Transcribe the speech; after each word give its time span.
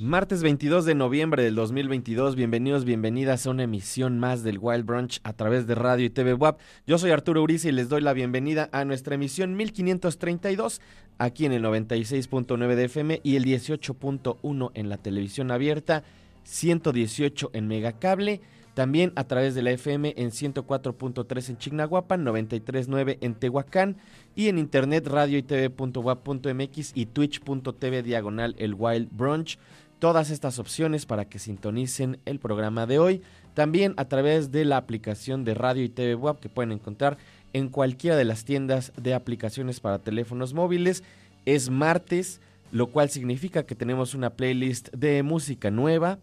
Martes 0.00 0.42
22 0.42 0.84
de 0.84 0.94
noviembre 0.96 1.44
del 1.44 1.54
2022, 1.54 2.34
bienvenidos, 2.34 2.84
bienvenidas 2.84 3.46
a 3.46 3.50
una 3.50 3.62
emisión 3.62 4.18
más 4.18 4.42
del 4.42 4.58
Wild 4.60 4.84
Brunch 4.84 5.20
a 5.22 5.32
través 5.32 5.68
de 5.68 5.76
radio 5.76 6.04
y 6.04 6.10
TV 6.10 6.34
WAP. 6.34 6.58
Yo 6.84 6.98
soy 6.98 7.12
Arturo 7.12 7.42
Uriza 7.42 7.68
y 7.68 7.72
les 7.72 7.88
doy 7.88 8.00
la 8.00 8.12
bienvenida 8.12 8.68
a 8.72 8.84
nuestra 8.84 9.14
emisión 9.14 9.54
1532 9.56 10.80
aquí 11.18 11.46
en 11.46 11.52
el 11.52 11.62
96.9 11.62 12.74
de 12.74 12.84
FM 12.84 13.20
y 13.22 13.36
el 13.36 13.44
18.1 13.44 14.70
en 14.74 14.88
la 14.88 14.96
televisión 14.96 15.52
abierta, 15.52 16.02
118 16.42 17.50
en 17.52 17.68
Megacable 17.68 18.40
también 18.74 19.12
a 19.14 19.24
través 19.24 19.54
de 19.54 19.62
la 19.62 19.70
FM 19.70 20.14
en 20.16 20.30
104.3 20.30 21.48
en 21.48 21.58
Chignahuapan, 21.58 22.24
93.9 22.24 23.18
en 23.20 23.34
Tehuacán 23.34 23.96
y 24.34 24.48
en 24.48 24.58
internet 24.58 25.06
radio 25.06 25.38
y 25.38 25.42
tv.wap.mx 25.42 26.92
y 26.94 27.06
twitch.tv 27.06 28.02
diagonal 28.02 28.56
el 28.58 28.74
Wild 28.74 29.08
Brunch. 29.12 29.58
Todas 30.00 30.30
estas 30.30 30.58
opciones 30.58 31.06
para 31.06 31.26
que 31.26 31.38
sintonicen 31.38 32.18
el 32.24 32.40
programa 32.40 32.86
de 32.86 32.98
hoy. 32.98 33.22
También 33.54 33.94
a 33.96 34.06
través 34.06 34.50
de 34.50 34.64
la 34.64 34.76
aplicación 34.76 35.44
de 35.44 35.54
radio 35.54 35.84
y 35.84 35.88
TV 35.88 36.18
que 36.40 36.48
pueden 36.48 36.72
encontrar 36.72 37.16
en 37.52 37.68
cualquiera 37.68 38.16
de 38.16 38.24
las 38.24 38.44
tiendas 38.44 38.92
de 39.00 39.14
aplicaciones 39.14 39.78
para 39.78 40.00
teléfonos 40.00 40.52
móviles. 40.52 41.04
Es 41.46 41.70
martes, 41.70 42.40
lo 42.72 42.88
cual 42.88 43.08
significa 43.08 43.64
que 43.64 43.76
tenemos 43.76 44.14
una 44.14 44.30
playlist 44.30 44.88
de 44.92 45.22
música 45.22 45.70
nueva 45.70 46.18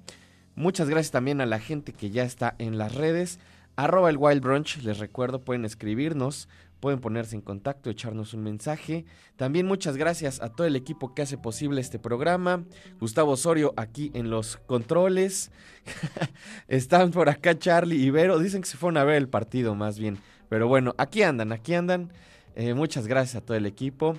Muchas 0.61 0.89
gracias 0.89 1.09
también 1.09 1.41
a 1.41 1.47
la 1.47 1.57
gente 1.57 1.91
que 1.91 2.11
ya 2.11 2.23
está 2.23 2.53
en 2.59 2.77
las 2.77 2.93
redes. 2.93 3.39
Arroba 3.77 4.11
el 4.11 4.17
Wild 4.17 4.43
Brunch, 4.43 4.77
les 4.83 4.99
recuerdo, 4.99 5.41
pueden 5.43 5.65
escribirnos, 5.65 6.47
pueden 6.79 6.99
ponerse 6.99 7.35
en 7.35 7.41
contacto, 7.41 7.89
echarnos 7.89 8.35
un 8.35 8.43
mensaje. 8.43 9.03
También 9.37 9.65
muchas 9.65 9.97
gracias 9.97 10.39
a 10.39 10.49
todo 10.49 10.67
el 10.67 10.75
equipo 10.75 11.15
que 11.15 11.23
hace 11.23 11.35
posible 11.35 11.81
este 11.81 11.97
programa. 11.97 12.63
Gustavo 12.99 13.31
Osorio 13.31 13.73
aquí 13.75 14.11
en 14.13 14.29
los 14.29 14.57
controles. 14.67 15.49
Están 16.67 17.09
por 17.09 17.27
acá 17.27 17.57
Charlie 17.57 17.99
y 17.99 18.11
Vero. 18.11 18.37
Dicen 18.37 18.61
que 18.61 18.69
se 18.69 18.77
fueron 18.77 18.97
a 18.97 19.03
ver 19.03 19.15
el 19.15 19.29
partido 19.29 19.73
más 19.73 19.97
bien. 19.97 20.19
Pero 20.47 20.67
bueno, 20.67 20.93
aquí 20.99 21.23
andan, 21.23 21.53
aquí 21.53 21.73
andan. 21.73 22.13
Eh, 22.55 22.75
muchas 22.75 23.07
gracias 23.07 23.41
a 23.41 23.43
todo 23.43 23.57
el 23.57 23.65
equipo. 23.65 24.15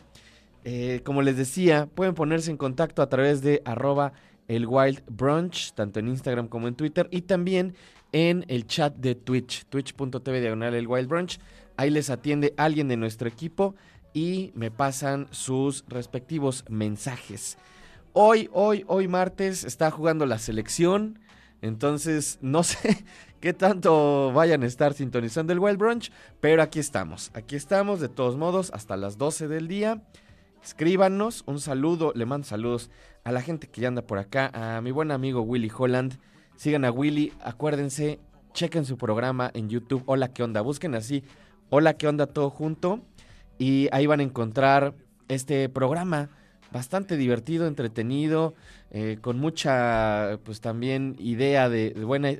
Eh, 0.64 1.02
como 1.04 1.22
les 1.22 1.36
decía, 1.36 1.86
pueden 1.86 2.14
ponerse 2.14 2.50
en 2.50 2.56
contacto 2.56 3.00
a 3.00 3.08
través 3.08 3.42
de 3.42 3.62
arroba 3.64 4.12
el 4.56 4.66
Wild 4.66 5.02
Brunch, 5.08 5.72
tanto 5.72 6.00
en 6.00 6.08
Instagram 6.08 6.48
como 6.48 6.68
en 6.68 6.74
Twitter, 6.74 7.08
y 7.10 7.22
también 7.22 7.74
en 8.12 8.44
el 8.48 8.66
chat 8.66 8.94
de 8.96 9.14
Twitch, 9.14 9.64
twitch.tv 9.66 10.40
diagonal 10.40 10.74
el 10.74 10.86
Wild 10.86 11.08
Brunch. 11.08 11.38
Ahí 11.76 11.90
les 11.90 12.10
atiende 12.10 12.52
alguien 12.56 12.88
de 12.88 12.96
nuestro 12.96 13.28
equipo 13.28 13.74
y 14.12 14.52
me 14.54 14.70
pasan 14.70 15.26
sus 15.30 15.84
respectivos 15.88 16.64
mensajes. 16.68 17.56
Hoy, 18.12 18.50
hoy, 18.52 18.84
hoy 18.88 19.08
martes 19.08 19.64
está 19.64 19.90
jugando 19.90 20.26
la 20.26 20.38
selección. 20.38 21.18
Entonces, 21.62 22.38
no 22.42 22.62
sé 22.62 23.04
qué 23.40 23.54
tanto 23.54 24.32
vayan 24.32 24.62
a 24.62 24.66
estar 24.66 24.92
sintonizando 24.92 25.54
el 25.54 25.60
Wild 25.60 25.78
Brunch, 25.78 26.12
pero 26.40 26.62
aquí 26.62 26.78
estamos. 26.78 27.30
Aquí 27.32 27.56
estamos, 27.56 28.00
de 28.00 28.08
todos 28.08 28.36
modos, 28.36 28.70
hasta 28.74 28.98
las 28.98 29.16
12 29.16 29.48
del 29.48 29.66
día. 29.66 30.02
Escríbanos, 30.62 31.42
un 31.46 31.58
saludo, 31.58 32.12
le 32.14 32.26
mando 32.26 32.46
saludos 32.46 32.90
a 33.24 33.32
la 33.32 33.42
gente 33.42 33.68
que 33.68 33.80
ya 33.80 33.88
anda 33.88 34.02
por 34.02 34.18
acá, 34.18 34.50
a 34.52 34.80
mi 34.80 34.90
buen 34.90 35.10
amigo 35.10 35.42
Willy 35.42 35.70
Holland. 35.76 36.18
Sigan 36.56 36.84
a 36.84 36.90
Willy, 36.90 37.32
acuérdense, 37.42 38.20
chequen 38.52 38.84
su 38.84 38.98
programa 38.98 39.50
en 39.54 39.68
YouTube. 39.68 40.02
Hola, 40.06 40.32
¿qué 40.32 40.42
onda? 40.42 40.60
Busquen 40.60 40.94
así, 40.94 41.24
hola, 41.70 41.94
¿qué 41.94 42.08
onda? 42.08 42.26
Todo 42.26 42.50
junto. 42.50 43.00
Y 43.58 43.88
ahí 43.92 44.06
van 44.06 44.20
a 44.20 44.24
encontrar 44.24 44.94
este 45.28 45.68
programa 45.68 46.30
bastante 46.72 47.16
divertido, 47.16 47.66
entretenido, 47.66 48.54
eh, 48.90 49.18
con 49.20 49.38
mucha, 49.38 50.38
pues 50.44 50.60
también 50.60 51.16
idea 51.18 51.68
de, 51.68 51.92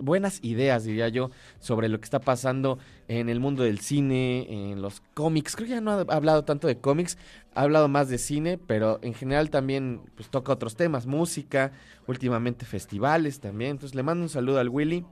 buenas 0.03 0.39
ideas, 0.43 0.85
diría 0.85 1.09
yo, 1.09 1.31
sobre 1.61 1.89
lo 1.89 1.99
que 2.01 2.05
está 2.05 2.21
pasando 2.21 2.79
en 3.09 3.29
el 3.29 3.41
mundo 3.41 3.63
del 3.63 3.81
cine, 3.81 4.71
en 4.71 4.83
los 4.83 5.03
cómics. 5.15 5.55
Creo 5.55 5.69
que 5.69 5.75
ya 5.75 5.81
no 5.81 5.93
ha 5.93 6.01
hablado 6.01 6.45
tanto 6.45 6.67
de 6.67 6.79
cómics, 6.79 7.19
ha 7.55 7.63
hablado 7.63 7.89
más 7.89 8.09
de 8.09 8.19
cine, 8.19 8.59
pero 8.59 8.99
en 9.03 9.15
general 9.15 9.51
también 9.51 10.01
pues 10.17 10.29
toca 10.29 10.53
otros 10.53 10.77
temas, 10.77 11.07
música, 11.07 11.73
últimamente 12.07 12.65
festivales 12.65 13.41
también. 13.41 13.73
Entonces 13.73 13.95
le 13.95 14.03
mando 14.03 14.23
un 14.25 14.31
saludo 14.31 14.59
al 14.59 14.69
Willy. 14.69 15.05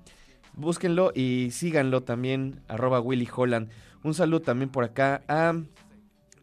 Búsquenlo 0.55 1.13
y 1.15 1.51
síganlo 1.53 2.03
también, 2.03 2.61
arroba 2.69 3.01
Willy 3.01 3.29
Holland. 3.35 3.69
Un 4.03 4.15
saludo 4.15 4.41
también 4.41 4.71
por 4.71 4.85
acá 4.85 5.23
a 5.29 5.55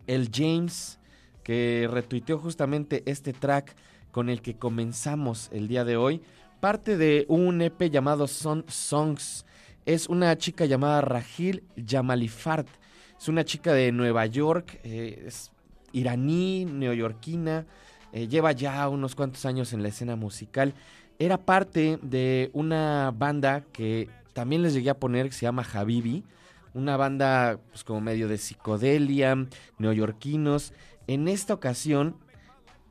el 0.06 0.30
James 0.34 0.97
que 1.48 1.88
retuiteó 1.90 2.38
justamente 2.40 3.04
este 3.06 3.32
track 3.32 3.74
con 4.12 4.28
el 4.28 4.42
que 4.42 4.58
comenzamos 4.58 5.50
el 5.54 5.70
día 5.70 5.86
de 5.86 5.96
hoy. 5.96 6.22
Parte 6.60 6.98
de 6.98 7.26
un 7.30 7.62
EP 7.62 7.90
llamado 7.90 8.28
Son 8.28 8.66
Songs. 8.68 9.46
Es 9.86 10.10
una 10.10 10.38
chica 10.38 10.66
llamada 10.66 11.00
Rahil 11.00 11.64
Yamalifart. 11.78 12.68
Es 13.18 13.30
una 13.30 13.46
chica 13.46 13.72
de 13.72 13.94
Nueva 13.94 14.26
York, 14.26 14.78
eh, 14.84 15.24
es 15.26 15.54
iraní, 15.94 16.66
neoyorquina, 16.66 17.66
eh, 18.12 18.28
lleva 18.28 18.52
ya 18.52 18.90
unos 18.90 19.16
cuantos 19.16 19.46
años 19.46 19.72
en 19.72 19.84
la 19.84 19.88
escena 19.88 20.18
musical. 20.18 20.74
Era 21.18 21.38
parte 21.38 21.98
de 22.02 22.50
una 22.52 23.14
banda 23.16 23.64
que 23.72 24.10
también 24.34 24.64
les 24.64 24.74
llegué 24.74 24.90
a 24.90 25.00
poner, 25.00 25.28
que 25.28 25.36
se 25.36 25.46
llama 25.46 25.66
Habibi. 25.74 26.26
Una 26.74 26.98
banda 26.98 27.58
pues, 27.70 27.86
como 27.86 28.02
medio 28.02 28.28
de 28.28 28.38
psicodelia, 28.38 29.48
neoyorquinos. 29.78 30.74
En 31.08 31.28
esta 31.28 31.54
ocasión, 31.54 32.18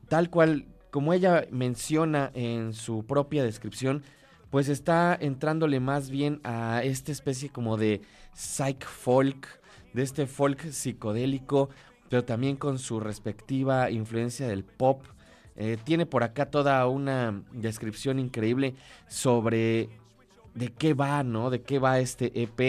tal 0.09 0.29
cual 0.29 0.65
como 0.91 1.13
ella 1.13 1.45
menciona 1.51 2.31
en 2.33 2.73
su 2.73 3.05
propia 3.05 3.43
descripción, 3.43 4.03
pues 4.49 4.69
está 4.69 5.17
entrándole 5.19 5.79
más 5.79 6.09
bien 6.09 6.39
a 6.43 6.81
esta 6.83 7.11
especie 7.11 7.49
como 7.49 7.77
de 7.77 8.01
psych 8.33 8.85
folk, 8.85 9.47
de 9.93 10.03
este 10.03 10.25
folk 10.25 10.71
psicodélico, 10.71 11.69
pero 12.09 12.23
también 12.23 12.55
con 12.55 12.79
su 12.79 12.99
respectiva 12.99 13.91
influencia 13.91 14.47
del 14.47 14.63
pop. 14.63 15.03
Eh, 15.55 15.77
tiene 15.83 16.05
por 16.05 16.23
acá 16.23 16.49
toda 16.49 16.85
una 16.87 17.43
descripción 17.51 18.19
increíble 18.19 18.75
sobre 19.07 19.89
de 20.53 20.69
qué 20.69 20.93
va, 20.93 21.23
¿no? 21.23 21.49
De 21.49 21.61
qué 21.61 21.79
va 21.79 21.99
este 21.99 22.31
EP. 22.41 22.59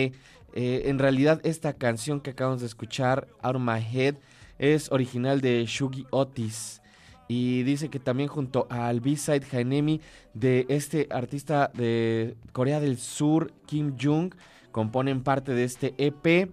Eh, 0.55 0.83
en 0.87 0.99
realidad 0.99 1.41
esta 1.45 1.75
canción 1.75 2.21
que 2.21 2.31
acabamos 2.31 2.61
de 2.61 2.67
escuchar, 2.67 3.29
Out 3.43 3.57
of 3.57 3.63
My 3.63 3.81
Head, 3.81 4.17
es 4.59 4.91
original 4.91 5.41
de 5.41 5.65
Shugi 5.67 6.07
Otis. 6.11 6.83
Y 7.29 7.63
dice 7.63 7.91
que 7.91 8.01
también 8.01 8.29
junto 8.29 8.67
al 8.71 9.01
B-Side 9.01 9.47
Hainemi 9.53 10.01
de 10.33 10.65
este 10.69 11.09
artista 11.11 11.71
de 11.75 12.37
Corea 12.53 12.81
del 12.81 12.97
Sur, 12.97 13.53
Kim 13.67 13.97
Jung, 14.01 14.35
componen 14.73 15.23
parte 15.23 15.53
de 15.53 15.65
este 15.65 15.95
EP. 15.99 16.51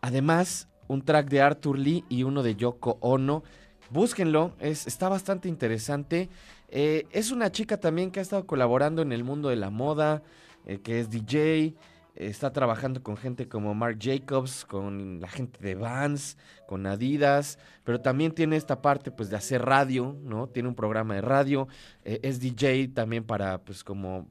Además, 0.00 0.68
un 0.88 1.02
track 1.02 1.28
de 1.28 1.40
Arthur 1.40 1.78
Lee 1.78 2.04
y 2.08 2.24
uno 2.24 2.42
de 2.42 2.56
Yoko 2.56 2.98
Ono. 3.00 3.44
Búsquenlo, 3.90 4.52
es, 4.58 4.86
está 4.86 5.08
bastante 5.08 5.48
interesante. 5.48 6.28
Eh, 6.68 7.06
es 7.12 7.30
una 7.30 7.52
chica 7.52 7.78
también 7.78 8.10
que 8.10 8.18
ha 8.18 8.22
estado 8.22 8.46
colaborando 8.46 9.02
en 9.02 9.12
el 9.12 9.22
mundo 9.22 9.50
de 9.50 9.56
la 9.56 9.70
moda, 9.70 10.22
eh, 10.66 10.78
que 10.82 10.98
es 10.98 11.10
DJ, 11.10 11.74
está 12.14 12.52
trabajando 12.52 13.02
con 13.02 13.16
gente 13.16 13.48
como 13.48 13.74
Mark 13.74 13.98
Jacobs, 14.00 14.64
con 14.64 15.20
la 15.20 15.28
gente 15.28 15.58
de 15.60 15.74
Vans, 15.74 16.36
con 16.66 16.86
Adidas, 16.86 17.58
pero 17.84 18.00
también 18.00 18.32
tiene 18.32 18.56
esta 18.56 18.82
parte 18.82 19.10
pues 19.10 19.30
de 19.30 19.36
hacer 19.36 19.62
radio, 19.62 20.16
¿no? 20.22 20.48
Tiene 20.48 20.68
un 20.68 20.74
programa 20.74 21.14
de 21.14 21.22
radio, 21.22 21.68
eh, 22.04 22.20
es 22.22 22.40
DJ 22.40 22.88
también 22.88 23.24
para 23.24 23.58
pues 23.58 23.82
como 23.84 24.28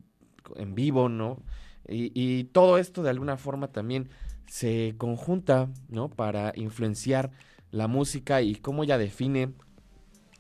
en 0.56 0.75
vivo, 0.75 1.10
¿no? 1.10 1.42
Y, 1.88 2.45
todo 2.45 2.78
esto 2.78 3.04
de 3.04 3.10
alguna 3.10 3.36
forma 3.36 3.68
también 3.68 4.10
se 4.45 4.95
conjunta, 4.98 5.68
¿no? 5.89 6.10
Para 6.10 6.54
influenciar 6.56 7.31
la 7.72 7.88
música 7.88 8.42
y 8.42 8.56
cómo 8.56 8.84
ella 8.84 8.98
define 8.98 9.51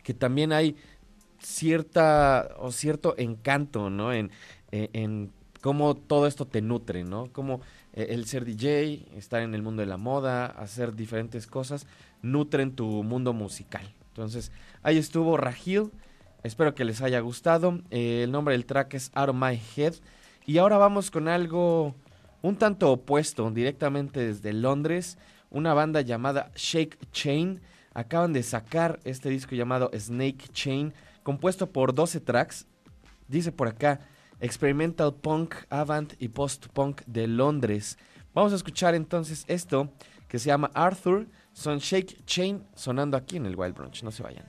que 0.03 0.13
también 0.13 0.53
hay 0.53 0.77
cierta 1.39 2.55
o 2.57 2.71
cierto 2.71 3.15
encanto, 3.17 3.89
¿no? 3.89 4.13
En, 4.13 4.31
en 4.71 5.33
cómo 5.61 5.95
todo 5.95 6.27
esto 6.27 6.45
te 6.45 6.61
nutre, 6.61 7.03
¿no? 7.03 7.29
Cómo 7.31 7.61
eh, 7.93 8.07
el 8.09 8.25
ser 8.25 8.45
DJ, 8.45 9.05
estar 9.15 9.41
en 9.41 9.53
el 9.55 9.61
mundo 9.61 9.81
de 9.81 9.87
la 9.87 9.97
moda, 9.97 10.47
hacer 10.47 10.95
diferentes 10.95 11.47
cosas, 11.47 11.85
nutren 12.21 12.75
tu 12.75 13.03
mundo 13.03 13.33
musical. 13.33 13.93
Entonces, 14.09 14.51
ahí 14.83 14.97
estuvo 14.97 15.37
Rahil. 15.37 15.91
Espero 16.43 16.73
que 16.73 16.85
les 16.85 17.01
haya 17.01 17.19
gustado. 17.19 17.79
Eh, 17.91 18.23
el 18.23 18.31
nombre 18.31 18.53
del 18.53 18.65
track 18.65 18.95
es 18.95 19.11
Out 19.13 19.29
of 19.29 19.35
My 19.35 19.59
Head. 19.75 19.93
Y 20.45 20.57
ahora 20.57 20.77
vamos 20.77 21.11
con 21.11 21.27
algo 21.27 21.95
un 22.41 22.55
tanto 22.55 22.91
opuesto, 22.91 23.49
directamente 23.51 24.19
desde 24.19 24.51
Londres. 24.51 25.17
Una 25.51 25.73
banda 25.73 26.01
llamada 26.01 26.51
Shake 26.55 26.97
Chain. 27.11 27.61
Acaban 27.93 28.33
de 28.33 28.41
sacar 28.41 28.99
este 29.03 29.29
disco 29.29 29.53
llamado 29.53 29.91
Snake 29.93 30.47
Chain, 30.53 30.93
compuesto 31.23 31.71
por 31.71 31.93
12 31.93 32.21
tracks. 32.21 32.65
Dice 33.27 33.51
por 33.51 33.67
acá, 33.67 33.99
experimental 34.41 35.13
punk, 35.13 35.55
avant 35.69 36.13
y 36.19 36.27
post-punk 36.27 37.01
de 37.05 37.27
Londres. 37.27 37.97
Vamos 38.33 38.51
a 38.53 38.55
escuchar 38.55 38.95
entonces 38.95 39.45
esto 39.47 39.93
que 40.27 40.39
se 40.39 40.47
llama 40.47 40.71
Arthur, 40.73 41.27
son 41.53 41.79
Shake 41.79 42.25
Chain 42.25 42.65
sonando 42.75 43.17
aquí 43.17 43.37
en 43.37 43.45
el 43.45 43.55
Wild 43.55 43.75
Brunch. 43.75 44.03
No 44.03 44.11
se 44.11 44.23
vayan. 44.23 44.45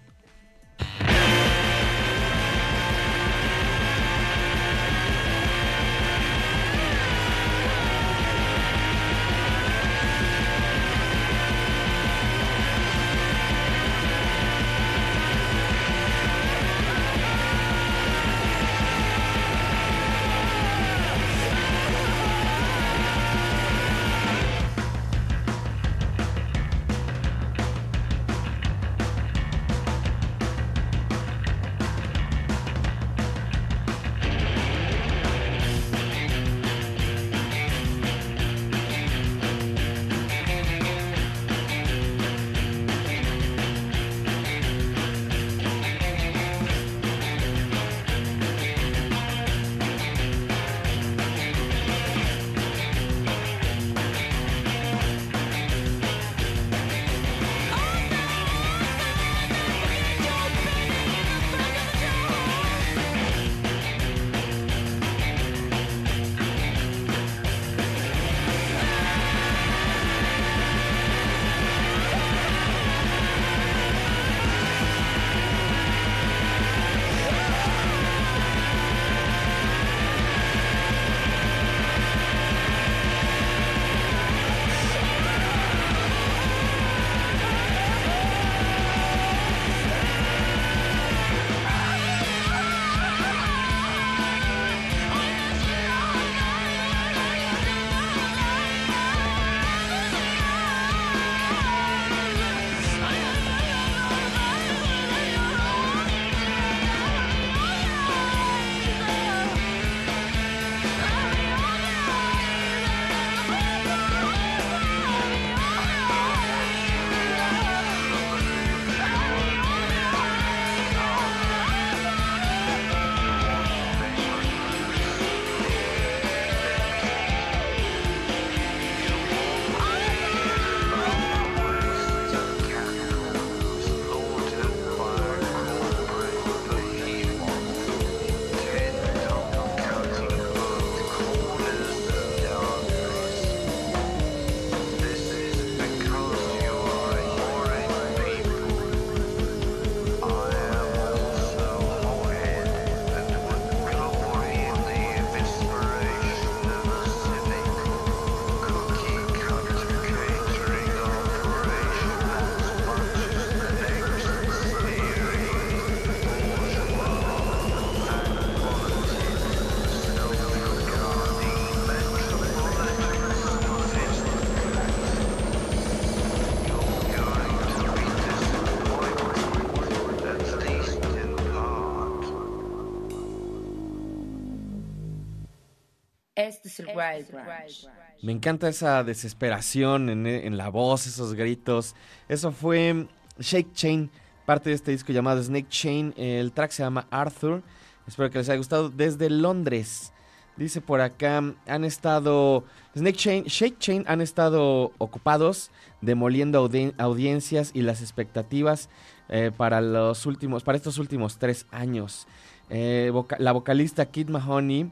Es 186.73 186.81
el 186.81 186.87
Wild 186.87 187.31
Branch. 187.31 187.89
Me 188.23 188.33
encanta 188.33 188.69
esa 188.69 189.05
desesperación 189.05 190.09
en, 190.09 190.27
en, 190.27 190.57
la 190.57 190.69
voz, 190.69 191.07
esos 191.07 191.35
gritos. 191.35 191.95
Eso 192.29 192.53
fue 192.53 193.07
Shake 193.39 193.73
Chain, 193.73 194.11
parte 194.47 194.71
de 194.71 194.77
este 194.77 194.91
disco 194.93 195.13
llamado 195.13 195.43
Snake 195.43 195.69
Chain. 195.69 196.15
El 196.17 196.53
track 196.53 196.71
se 196.71 196.83
llama 196.83 197.07
Arthur. 197.11 197.63
Espero 198.07 198.31
que 198.31 198.39
les 198.39 198.49
haya 198.49 198.59
gustado. 198.59 198.89
Desde 198.91 199.29
Londres. 199.29 200.13
Dice 200.57 200.83
por 200.83 201.01
acá, 201.01 201.43
han 201.67 201.85
estado, 201.85 202.65
Snake 202.95 203.17
Chain, 203.17 203.45
Shake 203.45 203.79
Chain 203.79 204.05
han 204.07 204.21
estado 204.21 204.93
ocupados 204.99 205.71
demoliendo 206.03 206.69
audiencias 206.99 207.71
y 207.73 207.81
las 207.81 208.03
expectativas 208.03 208.91
eh, 209.31 209.51
para 209.57 209.81
los 209.81 210.27
últimos, 210.27 210.63
para 210.63 210.77
estos 210.77 210.99
últimos 210.99 211.39
tres 211.39 211.67
años. 211.71 212.27
Eh, 212.69 213.11
la 213.39 213.53
vocalista 213.53 214.07
Kid 214.07 214.29
Mahoney 214.29 214.91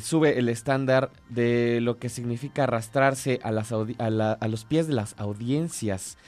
sube 0.00 0.38
el 0.38 0.48
estándar 0.48 1.10
de 1.28 1.80
lo 1.80 1.98
que 1.98 2.08
significa 2.08 2.64
arrastrarse 2.64 3.40
a, 3.42 3.50
los 4.48 4.64
pies 4.64 4.86
de 4.86 4.94
las 4.94 5.14
audiencias. 5.18 6.18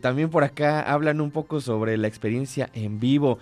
también 0.00 0.30
por 0.30 0.44
acá 0.44 0.80
hablan 0.82 1.20
un 1.20 1.30
poco 1.30 1.60
sobre 1.60 1.96
la 1.96 2.08
experiencia 2.08 2.70
en 2.74 3.00
vivo. 3.00 3.38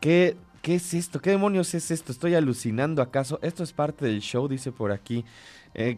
¿Qué, 0.00 0.36
¿Qué 0.62 0.76
es 0.76 0.94
esto? 0.94 1.20
¿Qué 1.20 1.30
demonios 1.30 1.74
es 1.74 1.90
esto? 1.90 2.12
¿Estoy 2.12 2.34
alucinando 2.34 3.02
acaso? 3.02 3.38
Esto 3.42 3.62
es 3.62 3.72
parte 3.72 4.04
del 4.06 4.20
show, 4.20 4.48
dice 4.48 4.72
por 4.72 4.92
aquí. 4.92 5.24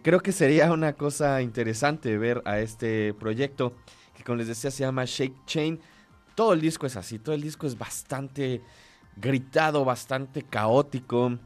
creo 0.03 0.21
que 0.21 0.33
sería 0.33 0.73
una 0.73 0.93
cosa 0.95 1.43
interesante 1.43 2.17
ver 2.19 2.43
a 2.45 2.61
este 2.61 3.15
proyecto 3.15 3.75
que 4.21 4.25
como 4.25 4.37
les 4.37 4.49
decía 4.49 4.71
se 4.71 4.85
llama 4.85 5.05
Shake 5.07 5.47
Chain. 5.47 5.81
Todo 6.35 6.53
el 6.53 6.61
disco 6.61 6.87
es 6.87 6.97
así, 6.97 7.19
todo 7.19 7.35
el 7.35 7.43
disco 7.43 7.67
es 7.67 7.77
bastante 7.77 8.63
gritado, 9.17 9.85
bastante 9.85 10.43
caótico. 10.43 11.39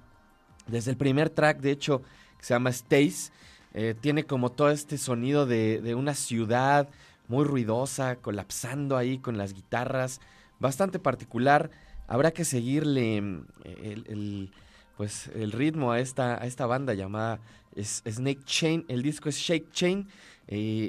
Desde 0.67 0.91
el 0.91 0.97
primer 0.97 1.31
track, 1.31 1.61
de 1.61 1.71
hecho, 1.71 2.03
que 2.39 2.45
se 2.45 2.55
llama 2.55 2.73
Stace, 2.73 3.31
eh, 3.75 3.95
tiene 4.01 4.25
como 4.25 4.53
todo 4.53 4.71
este 4.71 4.99
sonido 4.99 5.47
de, 5.47 5.95
una 5.95 6.15
ciudad 6.15 6.89
muy 7.29 7.45
ruidosa, 7.45 8.17
colapsando 8.17 8.97
ahí 8.97 9.19
con 9.19 9.37
las 9.37 9.53
guitarras, 9.53 10.21
bastante 10.61 10.99
particular. 10.99 11.71
Habrá 12.07 12.31
que 12.31 12.45
seguirle 12.45 13.21
mm, 13.21 13.47
el, 13.65 14.53
pues, 14.97 15.29
el 15.35 15.53
ritmo 15.53 15.93
a 15.93 16.01
esta, 16.01 16.41
a 16.41 16.47
esta 16.47 16.67
banda 16.67 16.95
llamada 16.95 17.41
Snake 17.83 18.45
Chain. 18.45 18.85
El 18.89 19.03
disco 19.03 19.29
es 19.29 19.37
Shake 19.37 19.71
Chain. 19.73 20.09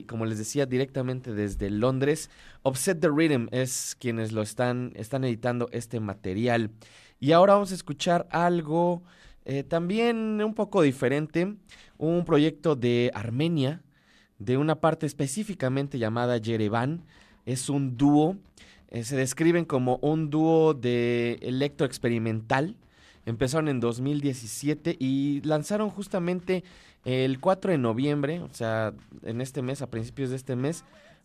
Como 0.07 0.25
les 0.25 0.37
decía, 0.37 0.65
directamente 0.65 1.33
desde 1.33 1.69
Londres. 1.69 2.29
Offset 2.63 2.99
the 2.99 3.09
Rhythm 3.09 3.47
es 3.51 3.95
quienes 3.99 4.31
lo 4.31 4.41
están, 4.41 4.91
están 4.95 5.23
editando 5.23 5.69
este 5.71 5.99
material. 5.99 6.71
Y 7.19 7.31
ahora 7.31 7.53
vamos 7.53 7.71
a 7.71 7.75
escuchar 7.75 8.27
algo 8.31 9.01
eh, 9.45 9.63
también 9.63 10.41
un 10.43 10.53
poco 10.53 10.81
diferente. 10.81 11.55
Un 11.97 12.25
proyecto 12.25 12.75
de 12.75 13.11
Armenia, 13.13 13.81
de 14.39 14.57
una 14.57 14.75
parte 14.75 15.05
específicamente 15.05 15.97
llamada 15.97 16.37
Yerevan. 16.37 17.03
Es 17.45 17.69
un 17.69 17.95
dúo. 17.95 18.37
Eh, 18.89 19.03
se 19.03 19.15
describen 19.15 19.65
como 19.65 19.97
un 20.01 20.29
dúo 20.29 20.73
de 20.73 21.39
electro 21.41 21.85
experimental. 21.85 22.75
Empezaron 23.25 23.69
en 23.69 23.79
2017 23.79 24.97
y 24.99 25.41
lanzaron 25.43 25.89
justamente 25.89 26.63
el 27.05 27.39
4 27.39 27.71
de 27.71 27.77
noviembre, 27.77 28.39
o 28.41 28.49
sea, 28.51 28.93
en 29.23 29.41
este 29.41 29.61
mes, 29.61 29.81
a 29.81 29.89
principios 29.89 30.31
de 30.31 30.35
este 30.35 30.55
mes, 30.55 30.83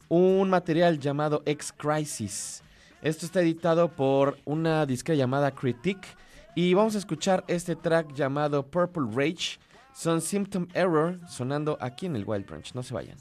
un 0.08 0.48
material 0.50 0.98
llamado 0.98 1.42
X 1.46 1.72
Crisis. 1.76 2.62
Esto 3.02 3.24
está 3.24 3.40
editado 3.40 3.88
por 3.88 4.38
una 4.44 4.84
disquera 4.84 5.16
llamada 5.16 5.50
Critique 5.52 6.08
y 6.54 6.74
vamos 6.74 6.94
a 6.94 6.98
escuchar 6.98 7.44
este 7.48 7.76
track 7.76 8.12
llamado 8.14 8.66
Purple 8.66 9.08
Rage. 9.12 9.58
Son 9.94 10.20
Symptom 10.20 10.68
Error 10.74 11.18
sonando 11.28 11.76
aquí 11.80 12.06
en 12.06 12.16
el 12.16 12.24
Wild 12.26 12.46
Branch. 12.46 12.74
No 12.74 12.82
se 12.82 12.94
vayan. 12.94 13.16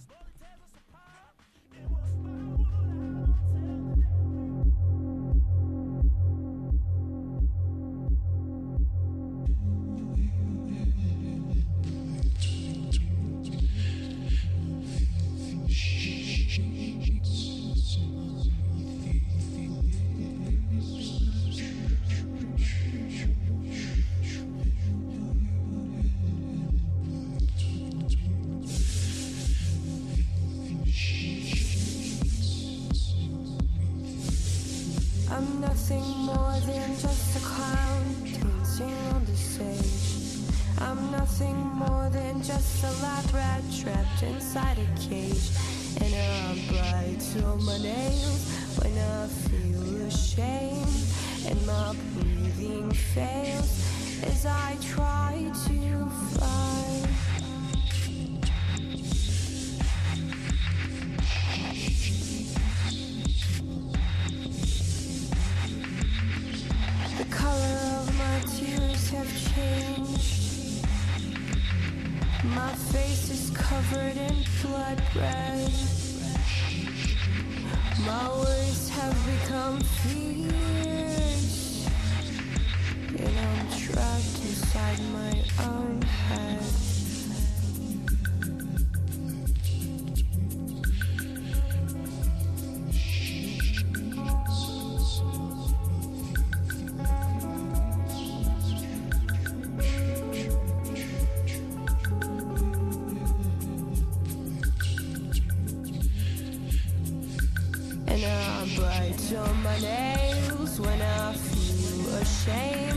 my 109.58 109.80
nails 109.80 110.80
when 110.80 111.02
I 111.02 111.34
feel 111.34 112.16
ashamed. 112.16 112.89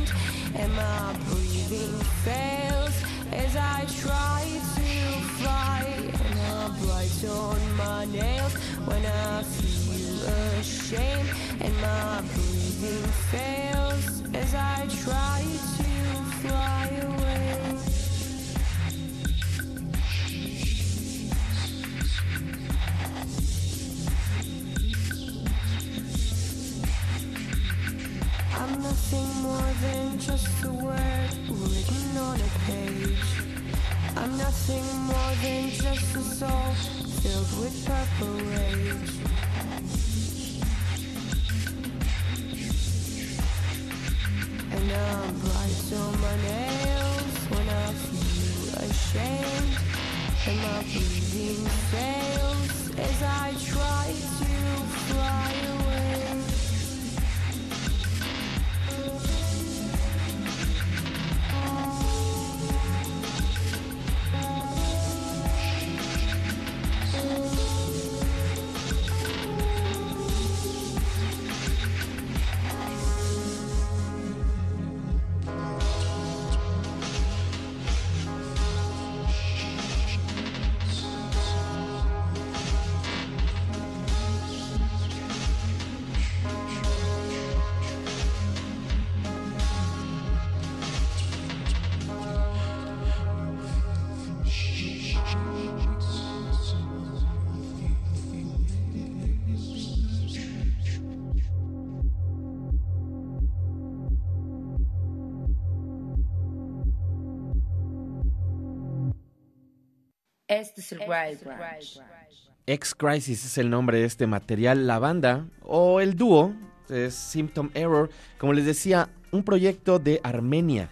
X-Crisis 112.67 113.45
es 113.45 113.59
el 113.59 113.71
nombre 113.71 113.99
de 113.99 114.05
este 114.05 114.27
material. 114.27 114.87
La 114.87 114.99
banda 114.99 115.47
o 115.63 116.01
el 116.01 116.15
dúo 116.15 116.55
es 116.89 117.15
Symptom 117.15 117.71
Error. 117.75 118.11
Como 118.39 118.53
les 118.53 118.65
decía, 118.65 119.09
un 119.33 119.43
proyecto 119.43 119.99
de 119.99 120.21
Armenia, 120.23 120.89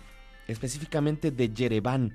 específicamente 0.48 1.30
de 1.30 1.48
Yerevan. 1.48 2.12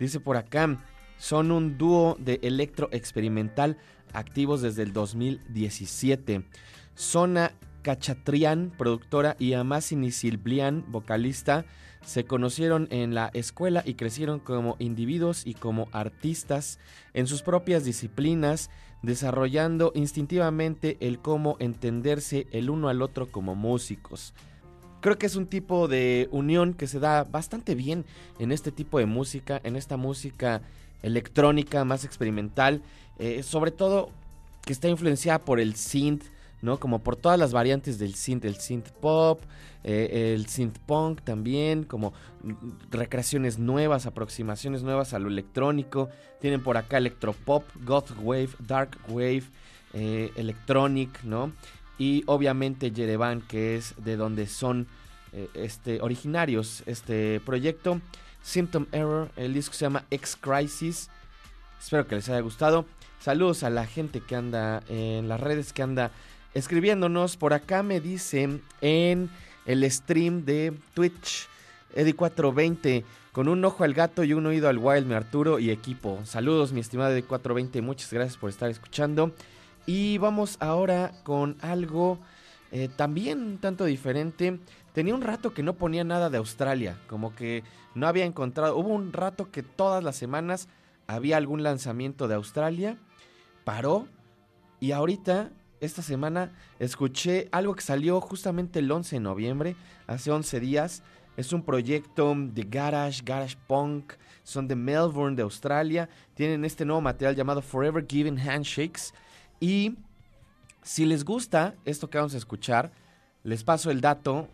Dice 0.00 0.20
por 0.20 0.36
acá, 0.36 0.78
son 1.18 1.50
un 1.50 1.78
dúo 1.78 2.16
de 2.18 2.40
electro 2.42 2.88
experimental 2.92 3.76
activos 4.12 4.62
desde 4.62 4.82
el 4.82 4.92
2017. 4.92 6.44
Sona 6.94 7.52
Kachatrian, 7.82 8.72
productora, 8.76 9.36
y 9.38 9.52
Amasini 9.52 10.10
Silblian, 10.10 10.84
vocalista, 10.88 11.64
se 12.04 12.24
conocieron 12.24 12.88
en 12.90 13.14
la 13.14 13.30
escuela 13.34 13.82
y 13.84 13.94
crecieron 13.94 14.38
como 14.38 14.76
individuos 14.78 15.46
y 15.46 15.54
como 15.54 15.88
artistas 15.92 16.78
en 17.14 17.26
sus 17.26 17.42
propias 17.42 17.84
disciplinas, 17.84 18.70
desarrollando 19.02 19.92
instintivamente 19.94 20.96
el 21.00 21.18
cómo 21.18 21.56
entenderse 21.58 22.46
el 22.52 22.70
uno 22.70 22.88
al 22.88 23.02
otro 23.02 23.30
como 23.30 23.54
músicos. 23.54 24.34
Creo 25.00 25.18
que 25.18 25.26
es 25.26 25.36
un 25.36 25.46
tipo 25.46 25.88
de 25.88 26.28
unión 26.32 26.74
que 26.74 26.86
se 26.86 26.98
da 26.98 27.24
bastante 27.24 27.74
bien 27.74 28.04
en 28.38 28.50
este 28.50 28.72
tipo 28.72 28.98
de 28.98 29.06
música, 29.06 29.60
en 29.62 29.76
esta 29.76 29.96
música 29.96 30.62
electrónica 31.02 31.84
más 31.84 32.04
experimental, 32.04 32.82
eh, 33.18 33.42
sobre 33.42 33.70
todo 33.70 34.10
que 34.64 34.72
está 34.72 34.88
influenciada 34.88 35.38
por 35.38 35.60
el 35.60 35.76
synth, 35.76 36.24
¿no? 36.66 36.78
Como 36.78 36.98
por 36.98 37.16
todas 37.16 37.38
las 37.38 37.52
variantes 37.52 37.98
del 37.98 38.14
synth, 38.14 38.44
el 38.44 38.56
synth 38.56 38.90
pop, 38.90 39.40
eh, 39.84 40.34
el 40.34 40.46
synth 40.46 40.78
punk 40.80 41.22
también, 41.22 41.84
como 41.84 42.12
recreaciones 42.90 43.58
nuevas, 43.58 44.04
aproximaciones 44.04 44.82
nuevas 44.82 45.14
a 45.14 45.18
lo 45.18 45.28
electrónico. 45.28 46.10
Tienen 46.40 46.62
por 46.62 46.76
acá 46.76 46.98
electropop, 46.98 47.64
goth 47.84 48.10
wave, 48.20 48.50
dark 48.58 48.98
wave, 49.08 49.44
eh, 49.94 50.30
electronic, 50.36 51.22
¿no? 51.24 51.52
Y 51.96 52.24
obviamente 52.26 52.90
Yerevan, 52.90 53.40
que 53.40 53.76
es 53.76 53.94
de 53.96 54.16
donde 54.16 54.46
son 54.46 54.86
este, 55.54 56.00
originarios 56.02 56.82
este 56.86 57.40
proyecto. 57.40 58.00
Symptom 58.42 58.86
Error. 58.92 59.30
El 59.36 59.54
disco 59.54 59.74
se 59.74 59.84
llama 59.86 60.04
X 60.10 60.36
Crisis. 60.40 61.10
Espero 61.80 62.06
que 62.06 62.16
les 62.16 62.28
haya 62.28 62.40
gustado. 62.40 62.86
Saludos 63.20 63.64
a 63.64 63.70
la 63.70 63.86
gente 63.86 64.20
que 64.20 64.36
anda 64.36 64.84
en 64.88 65.28
las 65.28 65.40
redes, 65.40 65.72
que 65.72 65.82
anda 65.82 66.12
escribiéndonos. 66.56 67.36
Por 67.36 67.52
acá 67.52 67.82
me 67.82 68.00
dicen 68.00 68.62
en 68.80 69.30
el 69.66 69.88
stream 69.90 70.44
de 70.44 70.72
Twitch, 70.94 71.48
Eddie420, 71.94 73.04
con 73.32 73.48
un 73.48 73.64
ojo 73.64 73.84
al 73.84 73.92
gato 73.92 74.24
y 74.24 74.32
un 74.32 74.46
oído 74.46 74.68
al 74.68 74.78
Wild, 74.78 75.06
mi 75.06 75.14
Arturo 75.14 75.58
y 75.58 75.70
equipo. 75.70 76.20
Saludos, 76.24 76.72
mi 76.72 76.80
estimado 76.80 77.14
Eddie420. 77.14 77.82
Muchas 77.82 78.12
gracias 78.12 78.38
por 78.38 78.48
estar 78.48 78.70
escuchando. 78.70 79.32
Y 79.84 80.16
vamos 80.18 80.56
ahora 80.60 81.12
con 81.22 81.56
algo 81.60 82.18
eh, 82.72 82.88
también 82.96 83.42
un 83.42 83.58
tanto 83.58 83.84
diferente. 83.84 84.58
Tenía 84.94 85.14
un 85.14 85.20
rato 85.20 85.52
que 85.52 85.62
no 85.62 85.74
ponía 85.74 86.04
nada 86.04 86.30
de 86.30 86.38
Australia, 86.38 86.96
como 87.06 87.34
que 87.34 87.62
no 87.94 88.08
había 88.08 88.24
encontrado. 88.24 88.78
Hubo 88.78 88.88
un 88.88 89.12
rato 89.12 89.50
que 89.50 89.62
todas 89.62 90.02
las 90.02 90.16
semanas 90.16 90.68
había 91.06 91.36
algún 91.36 91.62
lanzamiento 91.62 92.28
de 92.28 92.34
Australia, 92.34 92.96
paró 93.64 94.08
y 94.80 94.92
ahorita, 94.92 95.50
esta 95.86 96.02
semana, 96.02 96.52
escuché 96.78 97.48
algo 97.52 97.74
que 97.74 97.82
salió 97.82 98.20
justamente 98.20 98.80
el 98.80 98.90
11 98.90 99.16
de 99.16 99.20
noviembre, 99.20 99.76
hace 100.06 100.30
11 100.30 100.60
días. 100.60 101.02
Es 101.36 101.52
un 101.52 101.62
proyecto 101.62 102.34
de 102.36 102.62
garage, 102.62 103.22
garage 103.24 103.56
punk, 103.66 104.14
son 104.42 104.68
de 104.68 104.76
Melbourne, 104.76 105.36
de 105.36 105.42
Australia. 105.42 106.08
Tienen 106.34 106.64
este 106.64 106.84
nuevo 106.84 107.00
material 107.00 107.34
llamado 107.34 107.62
Forever 107.62 108.04
Giving 108.06 108.38
Handshakes. 108.38 109.12
Y 109.60 109.96
si 110.82 111.04
les 111.04 111.24
gusta 111.24 111.74
esto 111.84 112.08
que 112.08 112.18
vamos 112.18 112.34
a 112.34 112.38
escuchar, 112.38 112.92
les 113.42 113.64
paso 113.64 113.90
el 113.90 114.00
dato 114.00 114.48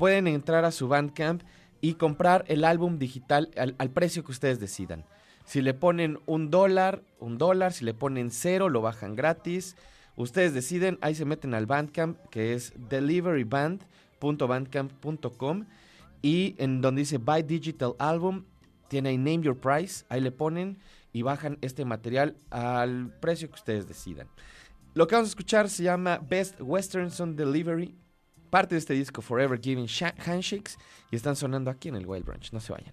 pueden 0.00 0.26
entrar 0.26 0.64
a 0.64 0.72
su 0.72 0.88
Bandcamp 0.88 1.42
y 1.82 1.94
comprar 1.94 2.46
el 2.48 2.64
álbum 2.64 2.98
digital 2.98 3.50
al, 3.56 3.90
precio 3.90 4.24
que 4.24 4.32
ustedes 4.32 4.58
decidan. 4.58 5.04
Si 5.44 5.60
le 5.60 5.74
ponen 5.74 6.18
un 6.24 6.50
dólar, 6.50 7.02
un 7.18 7.36
dólar, 7.36 7.74
si 7.74 7.84
le 7.84 7.92
ponen 7.92 8.30
cero, 8.30 8.70
lo 8.70 8.80
bajan 8.80 9.14
gratis. 9.14 9.76
Ustedes 10.20 10.52
deciden, 10.52 10.98
ahí 11.00 11.14
se 11.14 11.24
meten 11.24 11.54
al 11.54 11.64
Bandcamp, 11.64 12.18
que 12.28 12.52
es 12.52 12.74
deliveryband.bandcamp.com 12.90 15.64
y 16.20 16.54
en 16.58 16.82
donde 16.82 17.00
dice 17.00 17.16
Buy 17.16 17.42
Digital 17.42 17.94
Album, 17.98 18.44
tiene 18.88 19.08
ahí 19.08 19.16
Name 19.16 19.40
Your 19.40 19.58
Price, 19.58 20.04
ahí 20.10 20.20
le 20.20 20.30
ponen 20.30 20.76
y 21.14 21.22
bajan 21.22 21.56
este 21.62 21.86
material 21.86 22.36
al 22.50 23.10
precio 23.20 23.48
que 23.48 23.54
ustedes 23.54 23.88
decidan. 23.88 24.28
Lo 24.92 25.06
que 25.06 25.14
vamos 25.14 25.30
a 25.30 25.32
escuchar 25.32 25.70
se 25.70 25.84
llama 25.84 26.18
Best 26.18 26.60
Western 26.60 27.10
Song 27.10 27.34
Delivery 27.34 27.94
parte 28.50 28.74
de 28.74 28.80
este 28.80 28.92
disco 28.92 29.22
Forever 29.22 29.58
Giving 29.58 29.88
Handshakes 30.26 30.72
y 31.10 31.16
están 31.16 31.34
sonando 31.34 31.70
aquí 31.70 31.88
en 31.88 31.96
el 31.96 32.06
Wild 32.06 32.26
Branch. 32.26 32.52
No 32.52 32.60
se 32.60 32.74
vayan. 32.74 32.92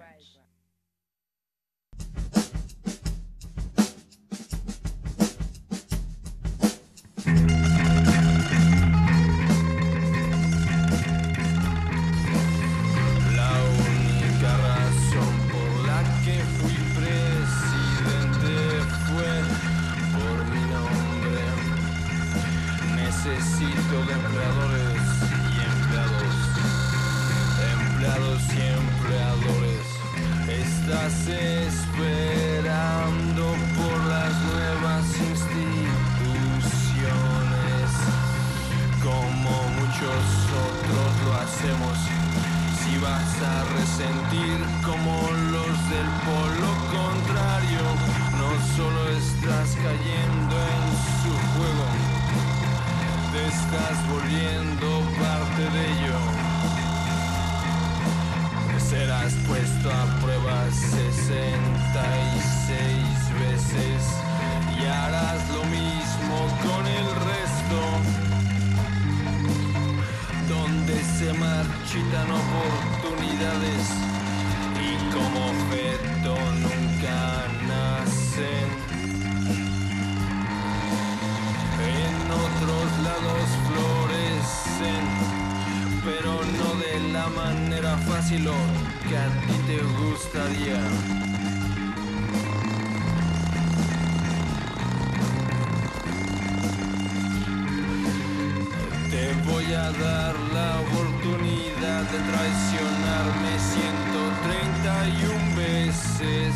dar 99.99 100.35
la 100.53 100.79
oportunidad 100.81 102.03
de 102.03 102.19
traicionarme 102.31 103.51
131 103.57 105.55
veces. 105.55 106.53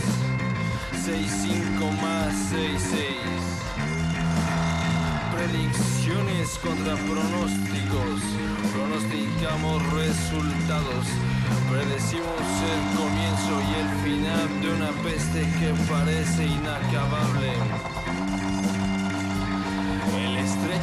65 1.03 1.91
más 2.01 2.33
66. 2.49 3.15
Predicciones 5.35 6.57
contra 6.59 6.95
pronósticos. 6.95 8.21
Pronosticamos 8.73 9.83
resultados. 9.93 11.05
Predecimos 11.69 12.45
el 12.73 12.81
comienzo 12.97 13.53
y 13.61 13.73
el 13.81 13.89
final 14.03 14.61
de 14.61 14.67
una 14.73 14.91
peste 15.03 15.41
que 15.59 15.73
parece 15.89 16.45
inacabable. 16.45 17.53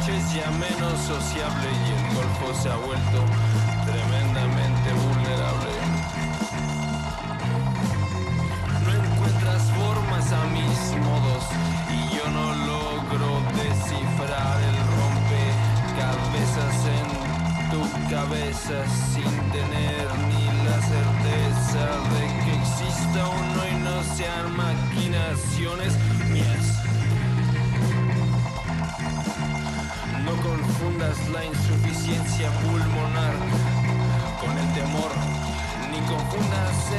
noches 0.05 0.33
ya 0.33 0.51
menos 0.51 0.99
sociable 0.99 1.69
y 1.71 1.91
el 1.95 2.15
golfo 2.15 2.53
se 2.61 2.69
ha 2.69 2.75
vuelto 2.75 3.19
tremendamente 3.85 4.91
vulnerable. 5.01 5.71
No 8.83 8.91
encuentras 8.91 9.61
formas 9.71 10.31
a 10.33 10.43
mis 10.47 10.79
modos 11.07 11.43
y 11.89 12.15
yo 12.15 12.25
no 12.31 12.47
logro 12.65 13.29
descifrar 13.55 14.61
el 14.69 14.77
rompecabezas 14.97 16.75
en 16.97 17.07
tu 17.71 17.81
cabeza 18.09 18.77
sin 19.13 19.33
tener 19.51 20.12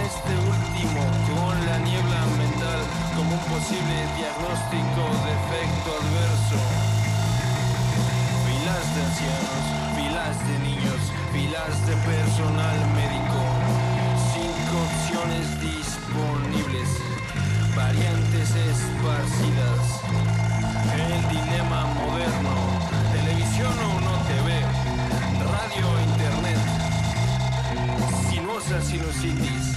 este 0.04 0.34
último, 0.36 1.00
con 1.32 1.54
la 1.66 1.78
niebla 1.78 2.20
mental, 2.36 2.80
como 3.16 3.32
un 3.32 3.44
posible 3.48 3.96
diagnóstico 4.20 5.02
defecto 5.24 5.88
al 5.96 6.06
verso. 6.20 6.58
Filas 8.44 8.84
de 8.94 9.00
ancianos, 9.08 9.64
filas 9.96 10.36
de 10.48 10.56
niños, 10.68 11.00
filas 11.32 11.74
de 11.88 11.94
personal 12.04 12.78
médico. 13.00 13.40
Cinco 14.36 14.74
opciones 14.88 15.46
disponibles, 15.60 16.88
variantes 17.74 18.48
esparcidas. 18.54 19.84
El 20.94 21.20
dilema 21.32 21.80
moderno, 21.96 22.54
televisión 23.12 23.72
o 23.72 24.00
no 24.04 24.14
TV, 24.28 24.48
radio, 25.40 25.84
o 25.88 26.00
internet 26.12 26.84
sinuositis. 28.82 29.73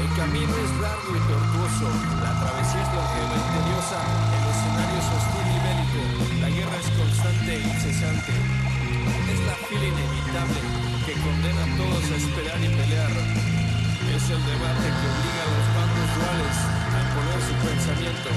El 0.00 0.08
camino 0.16 0.54
es 0.56 0.72
largo 0.80 1.12
y 1.12 1.20
tortuoso, 1.28 1.86
la 2.24 2.32
travesía 2.40 2.80
es 2.80 2.90
larga 2.96 3.36
y 3.36 3.44
tediosa, 3.52 4.00
el 4.32 4.44
escenario 4.48 4.96
es 4.96 5.08
hostil 5.12 5.48
y 5.52 5.58
bélico, 5.60 6.02
la 6.40 6.48
guerra 6.48 6.76
es 6.80 6.88
constante 6.96 7.50
e 7.52 7.60
incesante. 7.60 8.32
Es 9.28 9.40
la 9.44 9.56
fila 9.68 9.86
inevitable 9.92 10.60
que 11.04 11.12
condena 11.20 11.62
a 11.68 11.72
todos 11.76 12.04
a 12.08 12.16
esperar 12.16 12.58
y 12.64 12.68
pelear. 12.80 13.12
Es 13.12 14.24
el 14.24 14.40
debate 14.40 14.86
que 14.88 15.06
obliga 15.12 15.42
a 15.44 15.52
los 15.52 15.66
bandos 15.76 16.08
duales 16.16 16.56
a 16.64 16.96
imponer 17.04 17.40
su 17.44 17.54
pensamiento. 17.60 18.30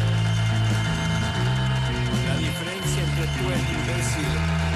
La 2.27 2.35
diferencia 2.43 2.99
entre 3.07 3.25
tú 3.39 3.43
y 3.47 3.53
el 3.55 3.63
imbécil 3.71 4.72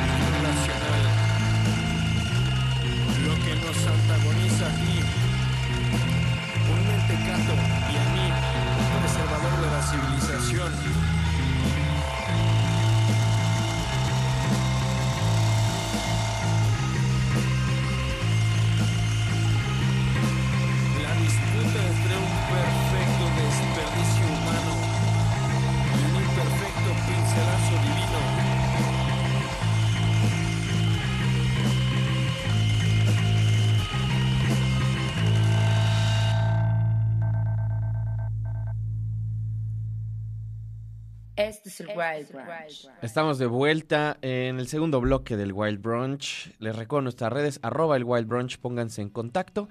Estamos 43.02 43.38
de 43.38 43.46
vuelta 43.46 44.18
en 44.22 44.60
el 44.60 44.68
segundo 44.68 45.00
bloque 45.00 45.38
del 45.38 45.54
Wild 45.54 45.82
Brunch. 45.82 46.52
Les 46.60 46.76
recuerdo 46.76 47.04
nuestras 47.04 47.32
redes, 47.32 47.60
arroba 47.62 47.98
el 47.98 48.04
Wild 48.04 48.28
Brunch, 48.28 48.58
pónganse 48.58 49.02
en 49.02 49.10
contacto, 49.10 49.70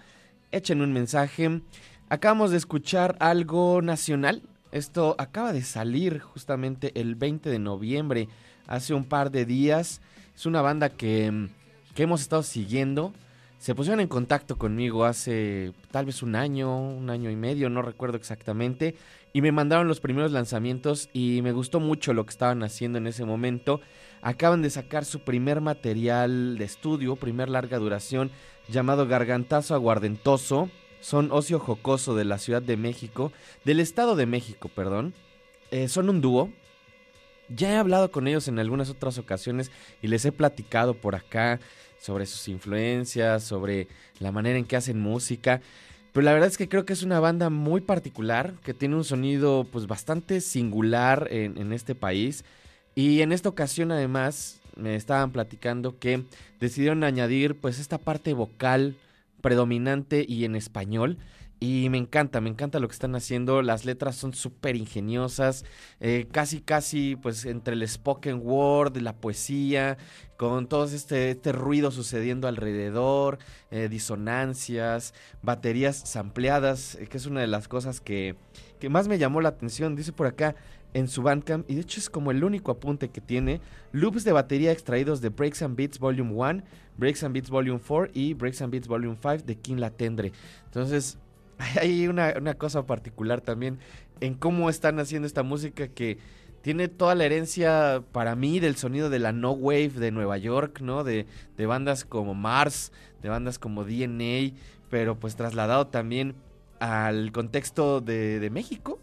echen 0.52 0.82
un 0.82 0.92
mensaje. 0.92 1.62
Acabamos 2.08 2.52
de 2.52 2.58
escuchar 2.58 3.16
algo 3.18 3.82
nacional. 3.82 4.42
Esto 4.70 5.16
acaba 5.18 5.52
de 5.52 5.62
salir 5.62 6.20
justamente 6.20 6.92
el 7.00 7.16
20 7.16 7.50
de 7.50 7.58
noviembre, 7.58 8.28
hace 8.66 8.94
un 8.94 9.04
par 9.04 9.30
de 9.30 9.44
días. 9.44 10.00
Es 10.34 10.46
una 10.46 10.62
banda 10.62 10.90
que, 10.90 11.48
que 11.94 12.02
hemos 12.04 12.20
estado 12.20 12.42
siguiendo. 12.42 13.12
Se 13.58 13.74
pusieron 13.74 14.00
en 14.00 14.08
contacto 14.08 14.58
conmigo 14.58 15.06
hace 15.06 15.72
tal 15.90 16.06
vez 16.06 16.22
un 16.22 16.36
año, 16.36 16.78
un 16.78 17.10
año 17.10 17.30
y 17.30 17.36
medio, 17.36 17.68
no 17.70 17.82
recuerdo 17.82 18.16
exactamente 18.16 18.94
y 19.32 19.42
me 19.42 19.52
mandaron 19.52 19.88
los 19.88 20.00
primeros 20.00 20.32
lanzamientos 20.32 21.08
y 21.12 21.40
me 21.42 21.52
gustó 21.52 21.80
mucho 21.80 22.14
lo 22.14 22.24
que 22.24 22.30
estaban 22.30 22.62
haciendo 22.62 22.98
en 22.98 23.06
ese 23.06 23.24
momento. 23.24 23.80
Acaban 24.22 24.62
de 24.62 24.70
sacar 24.70 25.04
su 25.04 25.20
primer 25.20 25.60
material 25.60 26.56
de 26.58 26.64
estudio, 26.64 27.16
primer 27.16 27.48
larga 27.48 27.78
duración, 27.78 28.30
llamado 28.68 29.06
Gargantazo 29.06 29.74
Aguardentoso. 29.74 30.70
Son 31.00 31.30
ocio 31.30 31.58
jocoso 31.58 32.16
de 32.16 32.24
la 32.24 32.38
Ciudad 32.38 32.62
de 32.62 32.76
México, 32.76 33.30
del 33.64 33.80
Estado 33.80 34.16
de 34.16 34.26
México, 34.26 34.68
perdón. 34.74 35.14
Eh, 35.70 35.88
son 35.88 36.08
un 36.08 36.20
dúo, 36.20 36.50
ya 37.48 37.72
he 37.72 37.76
hablado 37.76 38.10
con 38.10 38.26
ellos 38.26 38.48
en 38.48 38.58
algunas 38.58 38.90
otras 38.90 39.18
ocasiones 39.18 39.70
y 40.02 40.08
les 40.08 40.24
he 40.24 40.32
platicado 40.32 40.94
por 40.94 41.14
acá 41.14 41.60
sobre 41.98 42.26
sus 42.26 42.48
influencias, 42.48 43.44
sobre 43.44 43.88
la 44.18 44.32
manera 44.32 44.58
en 44.58 44.64
que 44.64 44.76
hacen 44.76 45.00
música. 45.00 45.60
Pero 46.16 46.24
la 46.24 46.32
verdad 46.32 46.48
es 46.48 46.56
que 46.56 46.70
creo 46.70 46.86
que 46.86 46.94
es 46.94 47.02
una 47.02 47.20
banda 47.20 47.50
muy 47.50 47.82
particular, 47.82 48.54
que 48.64 48.72
tiene 48.72 48.96
un 48.96 49.04
sonido 49.04 49.66
pues 49.70 49.86
bastante 49.86 50.40
singular 50.40 51.28
en, 51.30 51.58
en 51.58 51.74
este 51.74 51.94
país. 51.94 52.42
Y 52.94 53.20
en 53.20 53.32
esta 53.32 53.50
ocasión 53.50 53.92
además 53.92 54.62
me 54.76 54.96
estaban 54.96 55.30
platicando 55.30 55.98
que 55.98 56.24
decidieron 56.58 57.04
añadir 57.04 57.54
pues 57.54 57.78
esta 57.78 57.98
parte 57.98 58.32
vocal 58.32 58.96
predominante 59.42 60.24
y 60.26 60.46
en 60.46 60.56
español 60.56 61.18
y 61.66 61.90
me 61.90 61.98
encanta, 61.98 62.40
me 62.40 62.48
encanta 62.48 62.78
lo 62.78 62.86
que 62.86 62.92
están 62.92 63.16
haciendo. 63.16 63.60
Las 63.60 63.84
letras 63.84 64.14
son 64.14 64.34
súper 64.34 64.76
ingeniosas, 64.76 65.64
eh, 65.98 66.28
casi, 66.30 66.60
casi, 66.60 67.16
pues 67.16 67.44
entre 67.44 67.74
el 67.74 67.88
spoken 67.88 68.40
word, 68.44 68.96
la 68.98 69.16
poesía, 69.16 69.98
con 70.36 70.68
todo 70.68 70.84
este, 70.84 71.30
este 71.30 71.50
ruido 71.50 71.90
sucediendo 71.90 72.46
alrededor, 72.46 73.38
eh, 73.72 73.88
disonancias, 73.88 75.12
baterías 75.42 75.96
sampleadas, 75.96 76.94
eh, 76.94 77.08
que 77.08 77.16
es 77.16 77.26
una 77.26 77.40
de 77.40 77.48
las 77.48 77.66
cosas 77.66 78.00
que, 78.00 78.36
que 78.78 78.88
más 78.88 79.08
me 79.08 79.18
llamó 79.18 79.40
la 79.40 79.48
atención. 79.48 79.96
Dice 79.96 80.12
por 80.12 80.28
acá 80.28 80.54
en 80.94 81.08
su 81.08 81.22
Bandcamp, 81.22 81.68
y 81.68 81.74
de 81.74 81.80
hecho 81.80 81.98
es 81.98 82.08
como 82.08 82.30
el 82.30 82.44
único 82.44 82.70
apunte 82.70 83.08
que 83.08 83.20
tiene, 83.20 83.60
loops 83.90 84.22
de 84.22 84.30
batería 84.30 84.70
extraídos 84.70 85.20
de 85.20 85.30
Breaks 85.30 85.62
and 85.62 85.76
Beats 85.76 85.98
Volume 85.98 86.32
1, 86.32 86.62
Breaks 86.96 87.24
and 87.24 87.34
Beats 87.34 87.50
Volume 87.50 87.80
4 87.84 88.12
y 88.14 88.34
Breaks 88.34 88.62
and 88.62 88.72
Beats 88.72 88.86
Volume 88.86 89.16
5 89.20 89.38
de 89.44 89.56
King 89.56 89.76
Latendre. 89.76 90.32
Entonces, 90.66 91.18
hay 91.80 92.08
una, 92.08 92.54
cosa 92.54 92.86
particular 92.86 93.40
también 93.40 93.78
en 94.20 94.34
cómo 94.34 94.70
están 94.70 94.98
haciendo 94.98 95.26
esta 95.26 95.42
música 95.42 95.88
que 95.88 96.18
tiene 96.62 96.88
toda 96.88 97.14
la 97.14 97.24
herencia 97.24 98.02
para 98.12 98.34
mí 98.34 98.58
del 98.58 98.76
sonido 98.76 99.08
de 99.08 99.18
la 99.18 99.32
no 99.32 99.52
wave 99.52 99.90
de 99.90 100.10
Nueva 100.10 100.36
York, 100.36 100.80
¿no? 100.80 101.04
De, 101.04 101.26
de 101.56 101.66
bandas 101.66 102.04
como 102.04 102.34
Mars, 102.34 102.92
de 103.22 103.28
bandas 103.28 103.58
como 103.58 103.84
DNA, 103.84 104.56
pero 104.90 105.18
pues 105.18 105.36
trasladado 105.36 105.86
también 105.86 106.34
al 106.80 107.30
contexto 107.30 108.00
de, 108.00 108.40
de 108.40 108.50
México. 108.50 108.98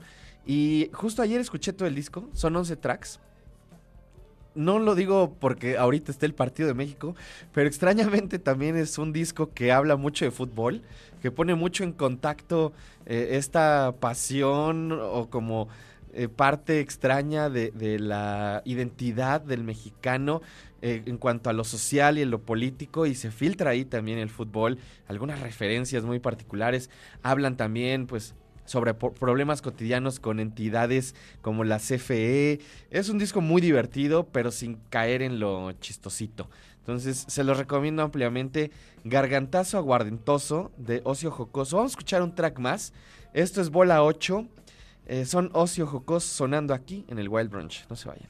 Y 0.45 0.89
justo 0.91 1.21
ayer 1.21 1.39
escuché 1.39 1.71
todo 1.71 1.87
el 1.87 1.95
disco, 1.95 2.29
son 2.33 2.55
11 2.55 2.75
tracks 2.75 3.19
no 4.55 4.79
lo 4.79 4.95
digo 4.95 5.35
porque 5.39 5.77
ahorita 5.77 6.11
está 6.11 6.25
el 6.25 6.33
partido 6.33 6.67
de 6.67 6.73
México, 6.73 7.15
pero 7.53 7.67
extrañamente 7.67 8.39
también 8.39 8.75
es 8.75 8.97
un 8.97 9.13
disco 9.13 9.51
que 9.53 9.71
habla 9.71 9.95
mucho 9.95 10.25
de 10.25 10.31
fútbol, 10.31 10.81
que 11.21 11.31
pone 11.31 11.55
mucho 11.55 11.83
en 11.83 11.93
contacto 11.93 12.73
eh, 13.05 13.29
esta 13.31 13.95
pasión 13.99 14.91
o 14.91 15.29
como 15.29 15.69
eh, 16.13 16.27
parte 16.27 16.79
extraña 16.79 17.49
de, 17.49 17.71
la 17.99 18.61
identidad 18.65 19.41
del 19.41 19.63
mexicano 19.63 20.41
eh, 20.81 21.01
en 21.05 21.17
cuanto 21.17 21.49
a 21.49 21.53
lo 21.53 21.63
social 21.63 22.17
y 22.17 22.21
en 22.21 22.29
lo 22.29 22.41
político 22.41 23.05
y 23.07 23.15
se 23.15 23.31
filtra 23.31 23.71
ahí 23.71 23.83
también 23.83 24.19
el 24.19 24.29
fútbol, 24.29 24.77
algunas 25.07 25.39
referencias 25.39 26.03
muy 26.03 26.19
particulares, 26.19 26.91
hablan 27.23 27.57
también 27.57 28.05
pues 28.05 28.35
sobre 28.65 28.93
problemas 28.93 29.61
cotidianos 29.61 30.19
con 30.19 30.39
entidades 30.39 31.15
como 31.41 31.63
la 31.63 31.79
CFE. 31.79 32.59
Es 32.91 33.09
un 33.09 33.17
disco 33.17 33.41
muy 33.41 33.61
divertido, 33.61 34.27
pero 34.27 34.51
sin 34.51 34.75
caer 34.89 35.21
en 35.21 35.39
lo 35.39 35.71
chistosito. 35.73 36.49
Entonces, 36.79 37.25
se 37.27 37.43
los 37.43 37.57
recomiendo 37.57 38.03
ampliamente. 38.03 38.71
Gargantazo 39.05 39.77
aguardentoso 39.77 40.71
de 40.77 41.01
Ocio 41.05 41.31
Jocoso. 41.31 41.77
Vamos 41.77 41.91
a 41.91 41.93
escuchar 41.93 42.21
un 42.21 42.35
track 42.35 42.59
más. 42.59 42.93
Esto 43.33 43.61
es 43.61 43.69
Bola 43.69 44.03
8. 44.03 44.45
Eh, 45.05 45.25
son 45.25 45.49
Ocio 45.53 45.87
Jocoso 45.87 46.27
sonando 46.27 46.73
aquí 46.73 47.05
en 47.07 47.19
el 47.19 47.29
Wild 47.29 47.49
Brunch. 47.49 47.85
No 47.89 47.95
se 47.95 48.09
vayan. 48.09 48.27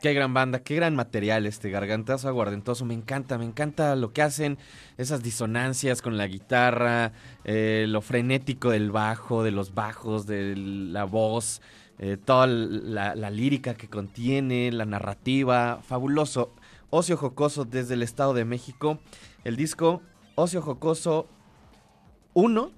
Qué 0.00 0.12
gran 0.12 0.34
banda, 0.34 0.60
qué 0.60 0.76
gran 0.76 0.94
material 0.94 1.46
este 1.46 1.70
gargantazo 1.70 2.28
aguardentoso. 2.28 2.84
Me 2.84 2.94
encanta, 2.94 3.38
me 3.38 3.44
encanta 3.44 3.96
lo 3.96 4.12
que 4.12 4.22
hacen, 4.22 4.58
esas 4.98 5.22
disonancias 5.22 6.02
con 6.02 6.16
la 6.16 6.26
guitarra, 6.26 7.12
eh, 7.44 7.86
lo 7.88 8.02
frenético 8.02 8.70
del 8.70 8.90
bajo, 8.90 9.42
de 9.42 9.50
los 9.50 9.74
bajos, 9.74 10.26
de 10.26 10.54
la 10.56 11.04
voz, 11.04 11.62
eh, 11.98 12.18
toda 12.22 12.46
la, 12.46 13.14
la, 13.14 13.30
lírica 13.30 13.74
que 13.74 13.88
contiene, 13.88 14.70
la 14.70 14.84
narrativa. 14.84 15.80
Fabuloso. 15.82 16.52
Ocio 16.90 17.16
Jocoso 17.16 17.64
desde 17.64 17.94
el 17.94 18.02
Estado 18.02 18.34
de 18.34 18.44
México. 18.44 19.00
El 19.44 19.56
disco 19.56 20.02
Ocio 20.34 20.60
Jocoso 20.60 21.26
1, 22.34 22.70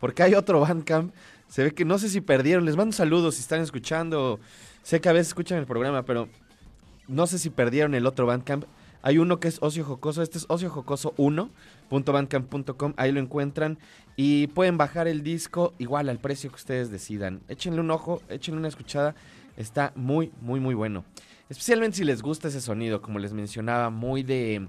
porque 0.00 0.22
hay 0.22 0.34
otro 0.34 0.60
Bandcamp. 0.60 1.14
Se 1.48 1.62
ve 1.62 1.72
que 1.72 1.84
no 1.84 1.98
sé 1.98 2.08
si 2.08 2.20
perdieron. 2.20 2.64
Les 2.64 2.76
mando 2.76 2.92
saludos 2.92 3.36
si 3.36 3.40
están 3.40 3.60
escuchando. 3.60 4.40
Sé 4.84 5.00
que 5.00 5.08
a 5.08 5.14
veces 5.14 5.28
escuchan 5.28 5.58
el 5.58 5.64
programa, 5.64 6.04
pero 6.04 6.28
no 7.08 7.26
sé 7.26 7.38
si 7.38 7.48
perdieron 7.48 7.94
el 7.94 8.04
otro 8.06 8.26
Bandcamp. 8.26 8.66
Hay 9.00 9.16
uno 9.16 9.40
que 9.40 9.48
es 9.48 9.56
Ocio 9.62 9.82
Jocoso, 9.82 10.20
este 10.22 10.36
es 10.36 10.44
Ocio 10.48 10.68
Jocoso 10.68 11.14
1.bandcamp.com, 11.16 12.92
ahí 12.98 13.10
lo 13.10 13.18
encuentran 13.18 13.78
y 14.14 14.48
pueden 14.48 14.76
bajar 14.76 15.08
el 15.08 15.22
disco 15.22 15.72
igual 15.78 16.10
al 16.10 16.18
precio 16.18 16.50
que 16.50 16.56
ustedes 16.56 16.90
decidan. 16.90 17.40
Échenle 17.48 17.80
un 17.80 17.90
ojo, 17.90 18.20
échenle 18.28 18.58
una 18.58 18.68
escuchada, 18.68 19.14
está 19.56 19.92
muy, 19.96 20.32
muy, 20.42 20.60
muy 20.60 20.74
bueno. 20.74 21.06
Especialmente 21.48 21.96
si 21.96 22.04
les 22.04 22.20
gusta 22.20 22.48
ese 22.48 22.60
sonido, 22.60 23.00
como 23.00 23.18
les 23.18 23.32
mencionaba, 23.32 23.88
muy 23.88 24.22
de 24.22 24.68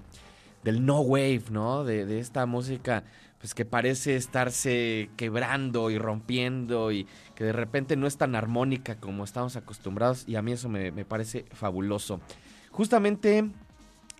del 0.64 0.84
no 0.84 1.00
wave, 1.00 1.44
¿no? 1.50 1.84
De, 1.84 2.06
de 2.06 2.20
esta 2.20 2.46
música 2.46 3.04
pues 3.38 3.54
que 3.54 3.64
parece 3.64 4.16
estarse 4.16 5.10
quebrando 5.16 5.90
y 5.90 5.98
rompiendo 5.98 6.92
y 6.92 7.06
que 7.34 7.44
de 7.44 7.52
repente 7.52 7.96
no 7.96 8.06
es 8.06 8.16
tan 8.16 8.34
armónica 8.34 8.96
como 8.96 9.24
estamos 9.24 9.56
acostumbrados 9.56 10.24
y 10.26 10.36
a 10.36 10.42
mí 10.42 10.52
eso 10.52 10.68
me, 10.68 10.92
parece 11.04 11.44
fabuloso. 11.52 12.20
Justamente 12.70 13.48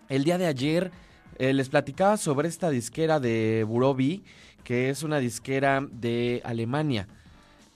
el 0.09 0.23
día 0.23 0.37
de 0.37 0.45
ayer 0.45 0.91
eh, 1.39 1.53
les 1.53 1.69
platicaba 1.69 2.17
sobre 2.17 2.47
esta 2.47 2.69
disquera 2.69 3.19
de 3.19 3.65
Burobi, 3.67 4.23
que 4.63 4.89
es 4.89 5.03
una 5.03 5.19
disquera 5.19 5.85
de 5.91 6.41
Alemania. 6.43 7.07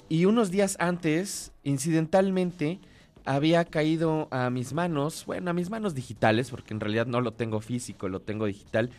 Y 0.10 0.26
unos 0.26 0.52
días 0.52 0.76
antes, 0.80 1.54
incidentalmente, 1.64 2.80
había 3.26 3.66
caído 3.66 4.28
a 4.32 4.50
mis 4.50 4.74
manos, 4.74 5.26
bueno, 5.26 5.52
a 5.52 5.54
mis 5.54 5.70
manos 5.70 5.96
digitales, 5.96 6.50
porque 6.50 6.74
en 6.74 6.80
realidad 6.80 7.06
no 7.06 7.22
lo 7.22 7.32
tengo 7.32 7.62
físico, 7.62 8.10
lo 8.10 8.20
tengo 8.20 8.46
digital, 8.46 8.90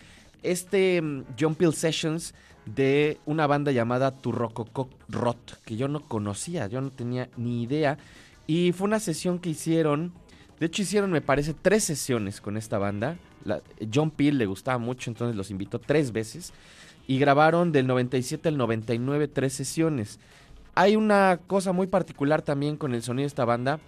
este 0.43 1.01
mm, 1.01 1.25
John 1.39 1.55
Peel 1.55 1.75
Sessions 1.75 2.35
de 2.67 3.19
una 3.27 3.47
banda 3.47 3.73
llamada 3.73 4.13
Turrococo 4.13 4.89
Rot, 5.09 5.61
que 5.65 5.77
yo 5.77 5.89
no 5.89 6.01
conocía, 6.01 6.67
yo 6.69 6.81
no 6.81 6.91
tenía 6.91 7.29
ni 7.37 7.63
idea. 7.63 7.99
Y 8.47 8.73
fue 8.73 8.87
una 8.87 9.01
sesión 9.01 9.39
que 9.39 9.51
hicieron, 9.51 10.13
de 10.61 10.67
hecho 10.67 10.83
hicieron 10.83 11.11
me 11.11 11.21
parece 11.21 11.55
tres 11.55 11.85
sesiones 11.85 12.41
con 12.41 12.57
esta 12.57 12.79
banda. 12.79 13.17
John 13.93 14.11
Peel 14.11 14.39
le 14.39 14.47
gustaba 14.47 14.79
mucho, 14.79 15.11
entonces 15.11 15.37
los 15.37 15.51
invitó 15.51 15.79
tres 15.79 16.13
veces. 16.13 16.53
Y 17.07 17.19
grabaron 17.19 17.73
del 17.73 17.89
97 17.89 18.49
al 18.49 18.57
99 18.57 19.27
tres 19.29 19.53
sesiones. 19.53 20.21
Hay 20.75 20.97
una 20.97 21.41
cosa 21.47 21.73
muy 21.73 21.89
particular 21.89 22.43
también 22.43 22.77
con 22.77 22.95
el 22.95 23.03
sonido 23.03 23.25
de 23.25 23.29
esta 23.29 23.45
banda. 23.45 23.81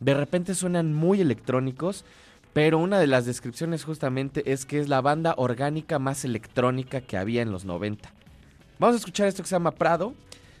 De 0.00 0.14
repente 0.14 0.54
suenan 0.54 0.94
muy 0.94 1.20
electrónicos, 1.20 2.04
pero 2.52 2.78
una 2.78 2.98
de 2.98 3.06
las 3.06 3.26
descripciones 3.26 3.84
justamente 3.84 4.52
es 4.52 4.66
que 4.66 4.80
es 4.80 4.88
la 4.88 5.00
banda 5.00 5.34
orgánica 5.36 5.98
más 5.98 6.24
electrónica 6.24 7.00
que 7.00 7.16
había 7.16 7.42
en 7.42 7.52
los 7.52 7.64
90. 7.64 8.12
Vamos 8.78 8.94
a 8.94 8.98
escuchar 8.98 9.28
esto 9.28 9.42
que 9.42 9.48
se 9.48 9.54
llama 9.54 9.72
Prado. 9.72 10.14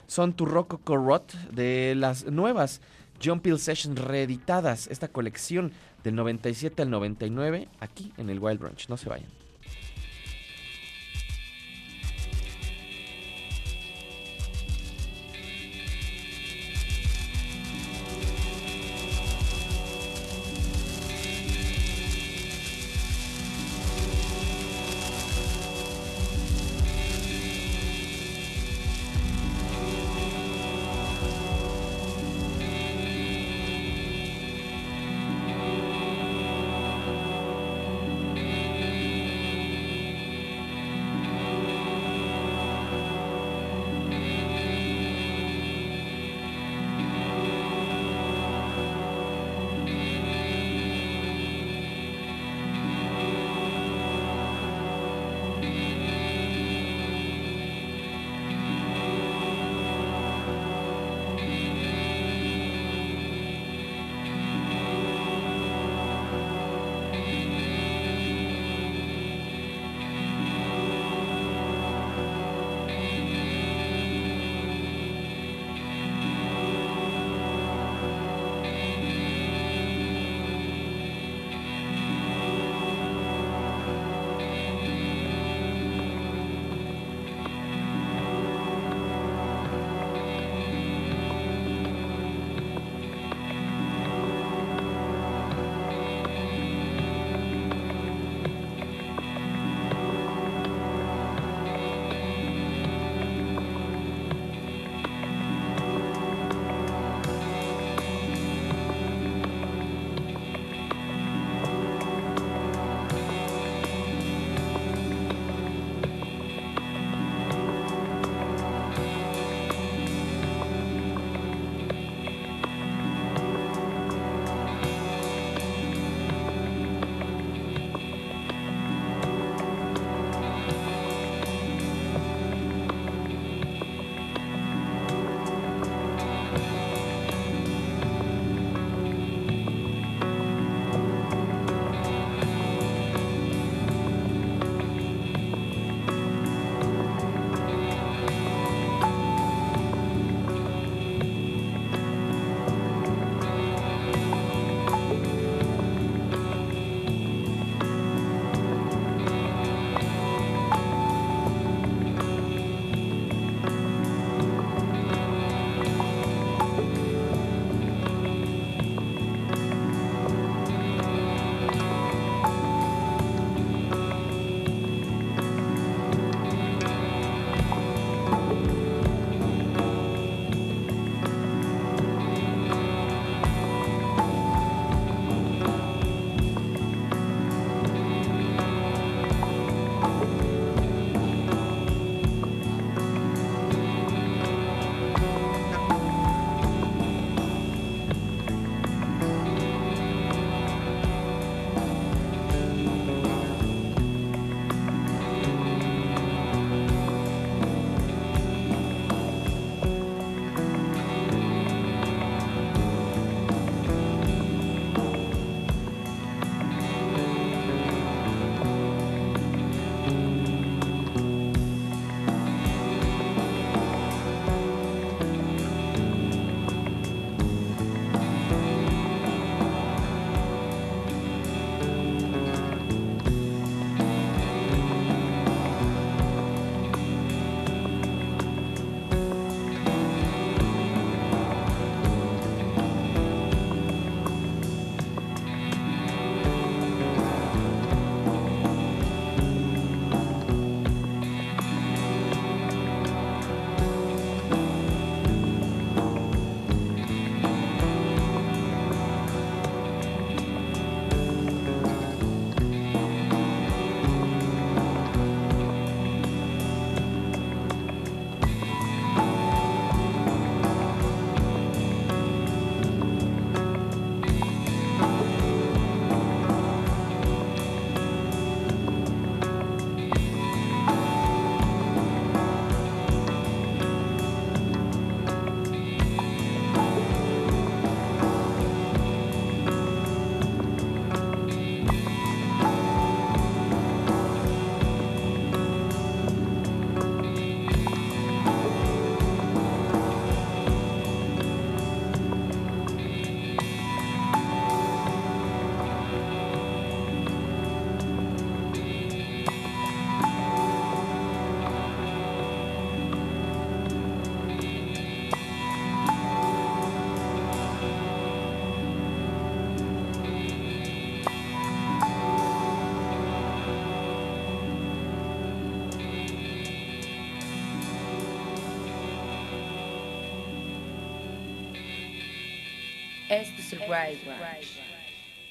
Son 0.06 0.32
Turroco 0.32 0.78
Corrot 0.78 1.32
de 1.50 1.94
las 1.96 2.26
nuevas 2.26 2.80
John 3.22 3.40
Peel 3.40 3.58
Sessions 3.58 3.98
reeditadas. 4.00 4.86
Esta 4.88 5.08
colección 5.08 5.72
del 6.04 6.14
97 6.14 6.82
al 6.82 6.90
99 6.90 7.68
aquí 7.80 8.12
en 8.16 8.30
el 8.30 8.38
Wild 8.38 8.60
Branch. 8.60 8.88
No 8.88 8.96
se 8.96 9.08
vayan. 9.08 9.47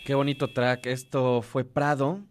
Qué 0.05 0.15
bonito 0.15 0.47
track. 0.49 0.86
Esto 0.88 1.41
fue 1.41 1.63
Prado. 1.63 2.22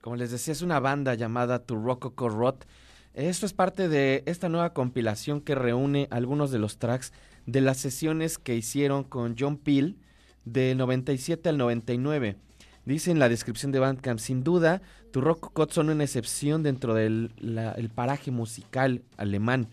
Como 0.00 0.16
les 0.16 0.30
decía, 0.30 0.52
es 0.52 0.62
una 0.62 0.80
banda 0.80 1.14
llamada 1.14 1.60
To 1.60 1.76
Rococo 1.76 2.28
Rot. 2.28 2.66
Esto 3.14 3.46
es 3.46 3.52
parte 3.52 3.88
de 3.88 4.22
esta 4.26 4.48
nueva 4.48 4.72
compilación 4.72 5.40
que 5.40 5.54
reúne 5.54 6.08
algunos 6.10 6.50
de 6.50 6.58
los 6.58 6.78
tracks 6.78 7.12
de 7.46 7.60
las 7.60 7.78
sesiones 7.78 8.38
que 8.38 8.54
hicieron 8.54 9.04
con 9.04 9.36
John 9.38 9.58
Peel 9.58 9.96
del 10.44 10.78
97 10.78 11.48
al 11.48 11.58
99. 11.58 12.36
Dice 12.84 13.10
en 13.10 13.18
la 13.18 13.28
descripción 13.28 13.70
de 13.70 13.80
Bandcamp, 13.80 14.18
sin 14.18 14.42
duda, 14.42 14.82
Tu 15.12 15.20
Rococo 15.20 15.66
son 15.68 15.90
una 15.90 16.04
excepción 16.04 16.62
dentro 16.62 16.94
del 16.94 17.32
el 17.76 17.90
paraje 17.90 18.30
musical 18.30 19.02
alemán. 19.16 19.68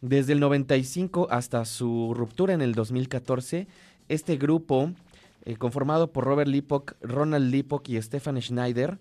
Desde 0.00 0.32
el 0.32 0.40
95 0.40 1.28
hasta 1.30 1.64
su 1.64 2.14
ruptura 2.14 2.54
en 2.54 2.62
el 2.62 2.74
2014, 2.74 3.66
este 4.08 4.36
grupo, 4.36 4.92
eh, 5.44 5.56
conformado 5.56 6.12
por 6.12 6.24
Robert 6.24 6.50
Lipok, 6.50 6.94
Ronald 7.00 7.50
Lipok 7.50 7.88
y 7.88 8.00
Stefan 8.00 8.40
Schneider, 8.40 8.98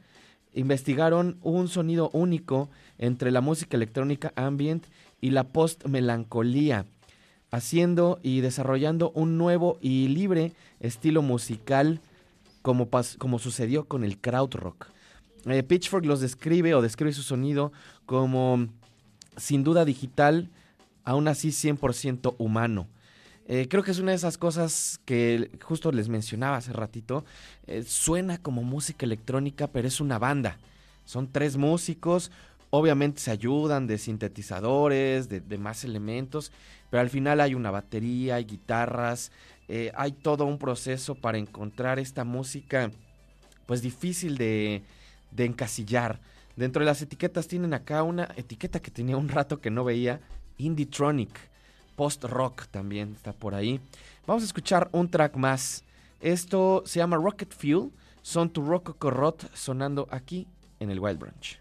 investigaron 0.54 1.38
un 1.42 1.68
sonido 1.68 2.10
único 2.14 2.70
entre 2.98 3.32
la 3.32 3.42
música 3.42 3.78
electrónica 3.78 4.34
ambient 4.36 4.86
y 5.22 5.30
la 5.32 5.46
post-melancolía, 5.46 6.86
haciendo 7.52 8.20
y 8.24 8.42
desarrollando 8.42 9.12
un 9.12 9.38
nuevo 9.38 9.78
y 9.82 10.08
libre 10.08 10.54
estilo 10.80 11.22
musical 11.22 12.02
como, 12.62 12.90
como 13.18 13.40
sucedió 13.40 13.86
con 13.86 14.04
el 14.04 14.20
krautrock. 14.20 14.88
Eh, 15.46 15.64
Pitchfork 15.64 16.06
los 16.06 16.20
describe 16.20 16.74
o 16.76 16.82
describe 16.82 17.14
su 17.14 17.24
sonido 17.24 17.72
como 18.06 18.68
sin 19.38 19.64
duda 19.64 19.86
digital, 19.86 20.50
aún 21.04 21.28
así 21.28 21.50
100% 21.50 22.36
humano. 22.38 22.88
Eh, 23.50 23.70
creo 23.70 23.82
que 23.82 23.92
es 23.92 24.00
una 24.00 24.12
de 24.12 24.18
esas 24.18 24.38
cosas 24.38 25.00
que 25.06 25.50
justo 25.64 25.92
les 25.94 26.10
mencionaba 26.10 26.58
hace 26.58 26.74
ratito. 26.74 27.24
Eh, 27.66 27.84
suena 27.84 28.38
como 28.38 28.62
música 28.62 29.06
electrónica, 29.06 29.68
pero 29.68 29.88
es 29.88 30.02
una 30.02 30.20
banda. 30.20 30.58
Son 31.06 31.32
tres 31.32 31.56
músicos, 31.56 32.30
obviamente 32.72 33.22
se 33.22 33.32
ayudan 33.32 33.88
de 33.88 33.98
sintetizadores, 33.98 35.30
de, 35.30 35.58
más 35.58 35.86
elementos, 35.86 36.52
pero 36.90 37.00
al 37.00 37.10
final 37.10 37.40
hay 37.40 37.56
una 37.56 37.72
batería, 37.72 38.36
hay 38.36 38.44
guitarras, 38.44 39.32
eh, 39.70 39.94
hay 39.96 40.12
todo 40.12 40.44
un 40.44 40.58
proceso 40.58 41.16
para 41.16 41.38
encontrar 41.38 42.00
esta 42.00 42.26
música, 42.26 42.92
pues 43.66 43.82
difícil 43.82 44.38
de, 44.38 44.84
de 45.32 45.46
encasillar. 45.46 46.20
Dentro 46.58 46.82
de 46.82 46.88
las 46.88 47.02
etiquetas 47.02 47.48
tienen 47.48 47.74
acá 47.74 48.04
una 48.04 48.30
etiqueta 48.36 48.82
que 48.82 48.92
tenía 48.92 49.16
un 49.16 49.30
rato 49.30 49.62
que 49.62 49.72
no 49.72 49.86
veía, 49.86 50.20
Indietronic 50.58 51.30
post-rock 51.98 52.68
también 52.68 53.14
está 53.14 53.34
por 53.34 53.54
ahí. 53.54 53.82
Vamos 54.26 54.44
a 54.44 54.46
escuchar 54.46 54.88
un 54.94 55.10
track 55.10 55.36
más. 55.36 55.84
Esto 56.22 56.84
se 56.86 57.00
llama 57.00 57.18
Rocket 57.18 57.54
Fuel. 57.54 57.92
Son 58.22 58.50
tu 58.50 58.64
rock 58.64 58.98
corrot 58.98 59.54
sonando 59.54 60.08
aquí 60.12 60.48
en 60.80 60.92
el 60.92 61.00
Wild 61.00 61.20
Branch. 61.20 61.60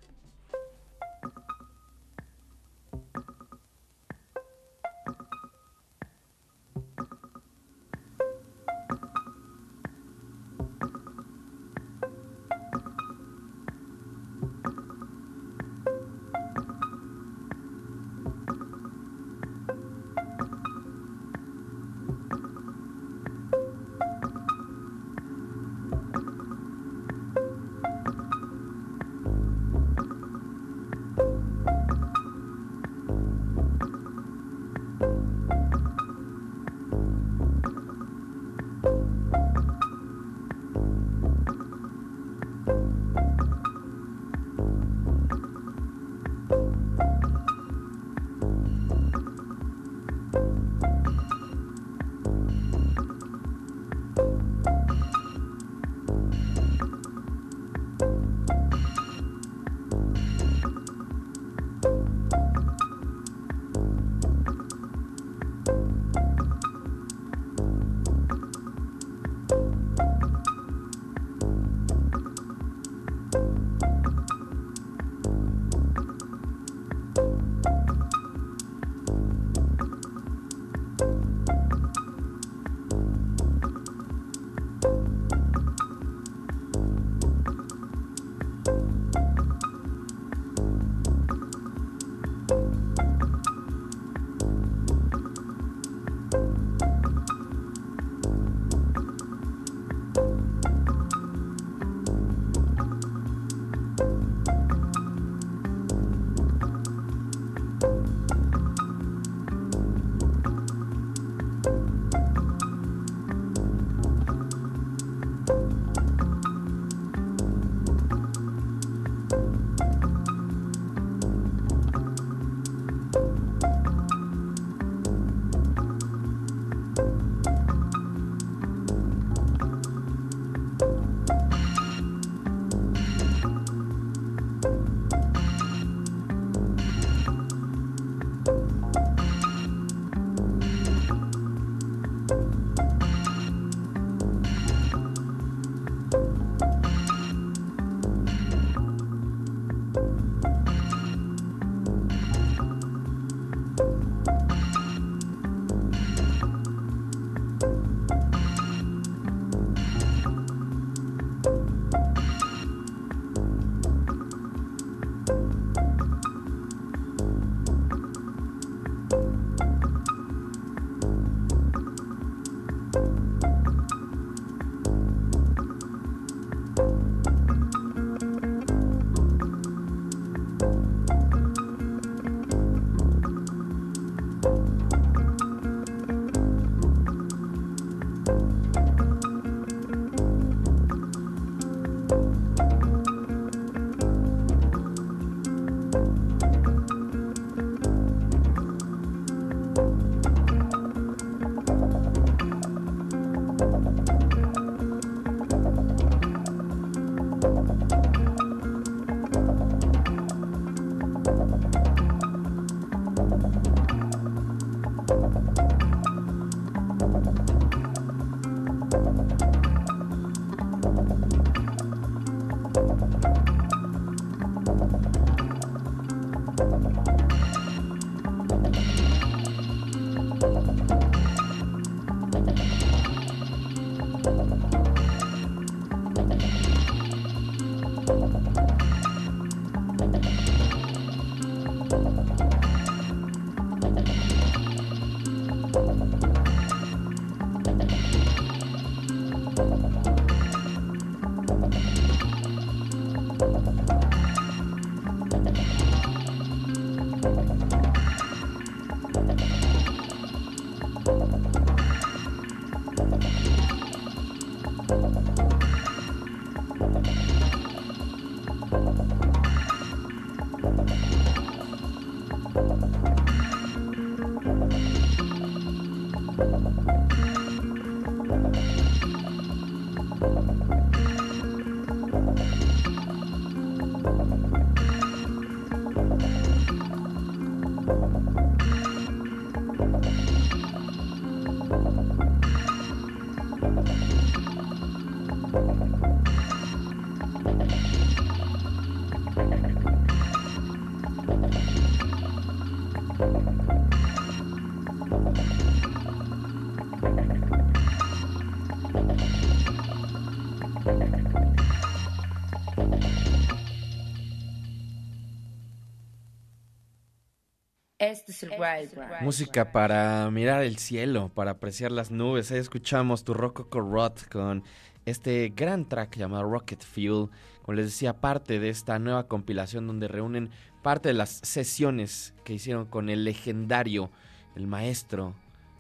Música 319.23 319.73
para 319.73 320.31
mirar 320.31 320.63
el 320.63 320.79
cielo, 320.79 321.31
para 321.35 321.53
apreciar 321.53 321.93
las 321.93 322.11
nubes. 322.11 322.51
Ahí 322.51 322.59
escuchamos 322.59 323.25
tu 323.25 323.35
Rococo 323.35 323.81
Rot 323.81 324.29
con 324.29 324.65
este 325.05 325.53
gran 325.55 325.89
track 325.89 326.17
llamado 326.17 326.45
Rocket 326.45 326.83
Fuel. 326.83 327.29
Como 327.63 327.77
les 327.77 327.87
decía, 327.87 328.21
parte 328.21 328.59
de 328.61 328.69
esta 328.69 328.99
nueva 328.99 329.27
compilación 329.27 329.87
donde 329.87 330.09
reúnen 330.09 330.51
parte 330.83 331.09
de 331.09 331.15
las 331.15 331.31
sesiones 331.31 332.35
que 332.45 332.55
hicieron 332.55 332.87
con 332.87 333.09
el 333.09 333.25
legendario, 333.25 334.11
el 334.55 334.67
maestro, 334.67 335.35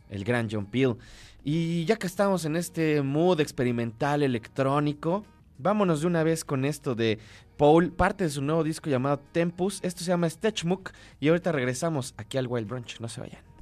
el 0.08 0.24
gran 0.24 0.48
John 0.50 0.66
Peel. 0.66 0.96
Y 1.44 1.84
ya 1.84 1.96
que 1.96 2.06
estamos 2.06 2.44
en 2.44 2.56
este 2.56 3.02
mood 3.02 3.40
experimental 3.40 4.22
electrónico, 4.22 5.24
vámonos 5.58 6.00
de 6.00 6.06
una 6.06 6.22
vez 6.22 6.44
con 6.44 6.64
esto 6.64 6.94
de 6.94 7.18
Paul, 7.56 7.90
parte 7.90 8.24
de 8.24 8.30
su 8.30 8.42
nuevo 8.42 8.62
disco 8.64 8.90
llamado 8.90 9.18
Tempus. 9.32 9.80
Esto 9.82 10.00
se 10.00 10.08
llama 10.08 10.28
Stetchmook 10.28 10.92
y 11.20 11.28
ahorita 11.28 11.52
regresamos 11.52 12.14
aquí 12.16 12.38
al 12.38 12.46
Wild 12.46 12.68
Brunch. 12.68 13.00
No 13.00 13.08
se 13.08 13.20
vayan. 13.20 13.55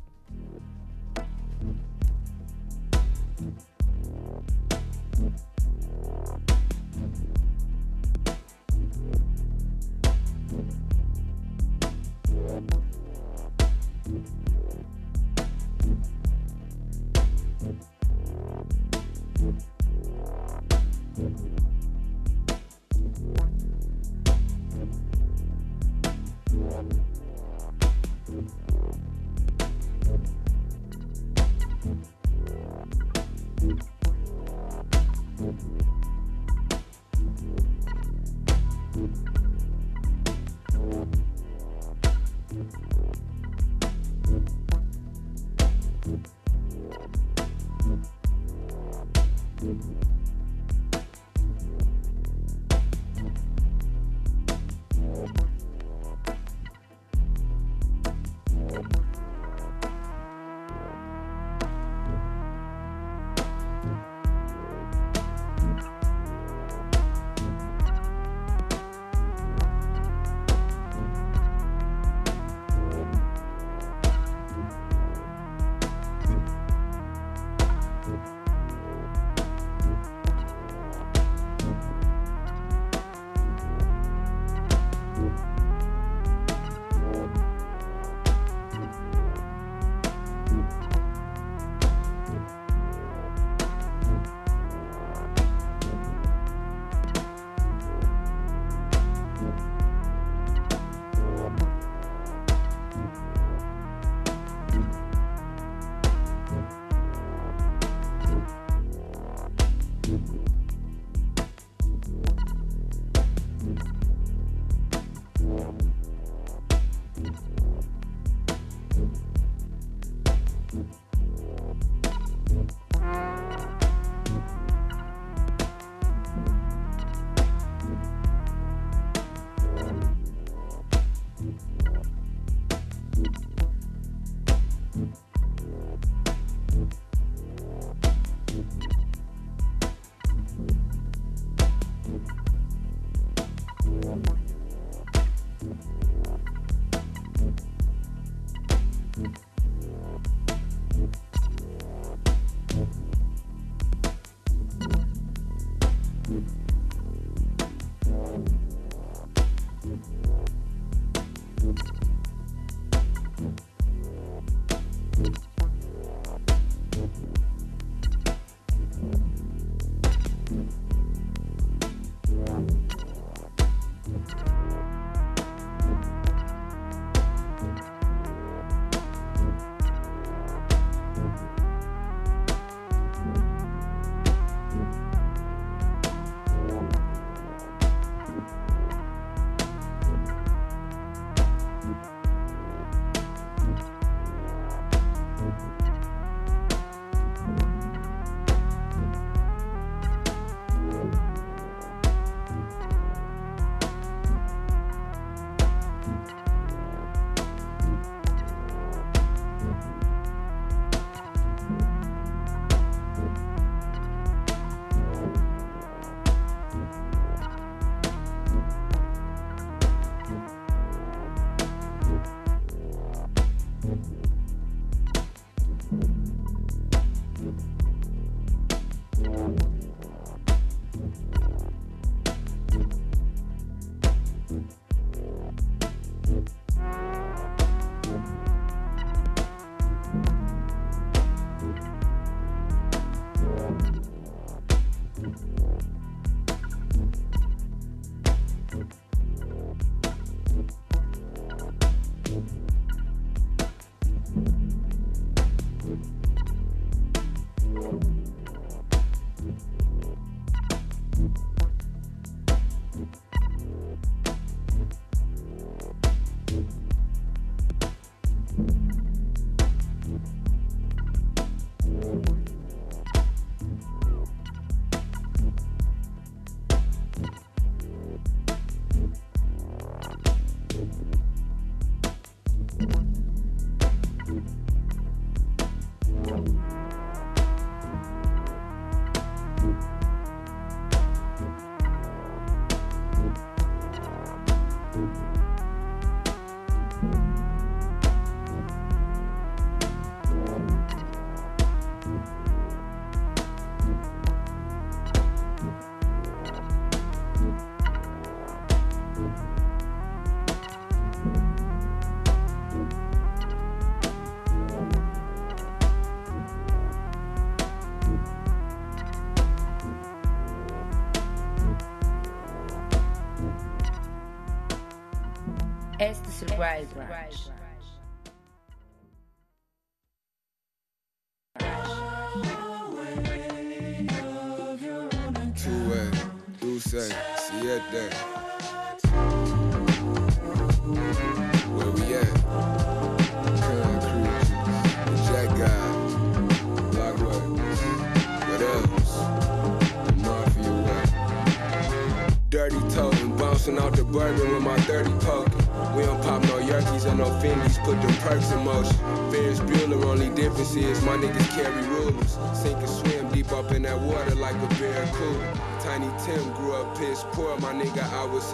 El 326.73 326.87
Wild 326.87 327.11
Ranch. 327.11 327.35
Two-way, 327.35 327.54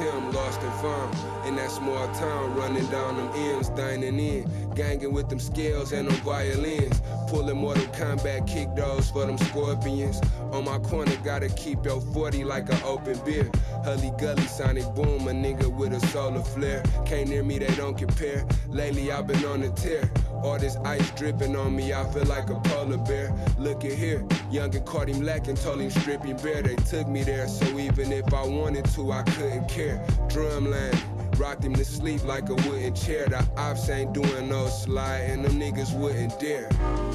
Him, 0.01 0.33
lost 0.33 0.63
and 0.63 0.73
found. 0.81 1.47
In 1.47 1.57
that 1.57 1.71
small 1.71 2.09
town, 2.15 2.55
running 2.55 2.87
down 2.87 3.19
them 3.19 3.31
M's, 3.35 3.69
dining 3.69 4.19
in. 4.19 4.51
Ganging 4.75 5.13
with 5.13 5.29
them 5.29 5.39
scales 5.39 5.93
and 5.93 6.09
them 6.09 6.17
violins. 6.23 7.03
Pulling 7.29 7.59
Mortal 7.59 7.85
Kombat 7.89 8.47
kick 8.47 8.75
those 8.75 9.11
for 9.11 9.27
them 9.27 9.37
scorpions. 9.37 10.19
On 10.53 10.65
my 10.65 10.79
corner, 10.79 11.13
gotta 11.23 11.49
keep 11.51 11.85
your 11.85 12.01
40 12.01 12.45
like 12.45 12.71
an 12.73 12.83
open 12.85 13.19
beer. 13.27 13.51
Hully 13.85 14.11
Gully, 14.19 14.43
Sonic 14.43 14.87
Boom, 14.95 15.29
a 15.29 15.33
nigga 15.33 15.69
with 15.69 15.93
a 15.93 16.01
solar 16.09 16.43
flare. 16.43 16.83
Can't 17.05 17.29
near 17.29 17.43
me, 17.43 17.59
they 17.59 17.75
don't 17.75 17.99
compare. 17.99 18.47
Lately, 18.69 19.13
I've 19.13 19.27
been 19.27 19.45
on 19.45 19.63
a 19.63 19.71
tear. 19.71 20.11
All 20.43 20.59
this 20.59 20.77
ice 20.85 21.11
dripping 21.13 21.55
on 21.55 21.77
me, 21.77 21.93
I 21.93 22.05
feel 22.13 22.25
like 22.25 22.49
a 22.49 22.59
polar 22.61 22.99
bear. 22.99 23.35
Look 23.59 23.85
at 23.85 23.93
here, 23.93 24.25
young 24.51 24.75
and 24.75 24.87
caught 24.87 25.09
him 25.09 25.23
lacking, 25.23 25.57
told 25.57 25.81
him 25.81 25.91
strip 25.91 26.25
him 26.25 26.37
bare. 26.39 26.63
They 26.63 26.77
took 26.77 27.07
me 27.09 27.23
there, 27.23 27.47
so 27.47 27.67
even 27.79 28.13
if 28.13 28.33
I 28.33 28.47
wanted 28.47 28.87
to, 28.87 29.13
I 29.13 29.23
couldn't 29.23 29.69
care. 29.69 30.05
Drumline. 30.29 30.99
Rocked 31.39 31.65
him 31.65 31.75
to 31.75 31.85
sleep 31.85 32.23
like 32.25 32.51
a 32.51 32.55
wooden 32.55 32.95
chair. 32.95 33.27
The 33.27 33.47
ops 33.57 33.89
ain't 33.89 34.13
doing 34.13 34.49
no 34.49 34.67
sliding, 34.67 35.43
them 35.43 35.59
niggas 35.59 35.99
wouldn't 35.99 36.39
dare. 36.39 36.69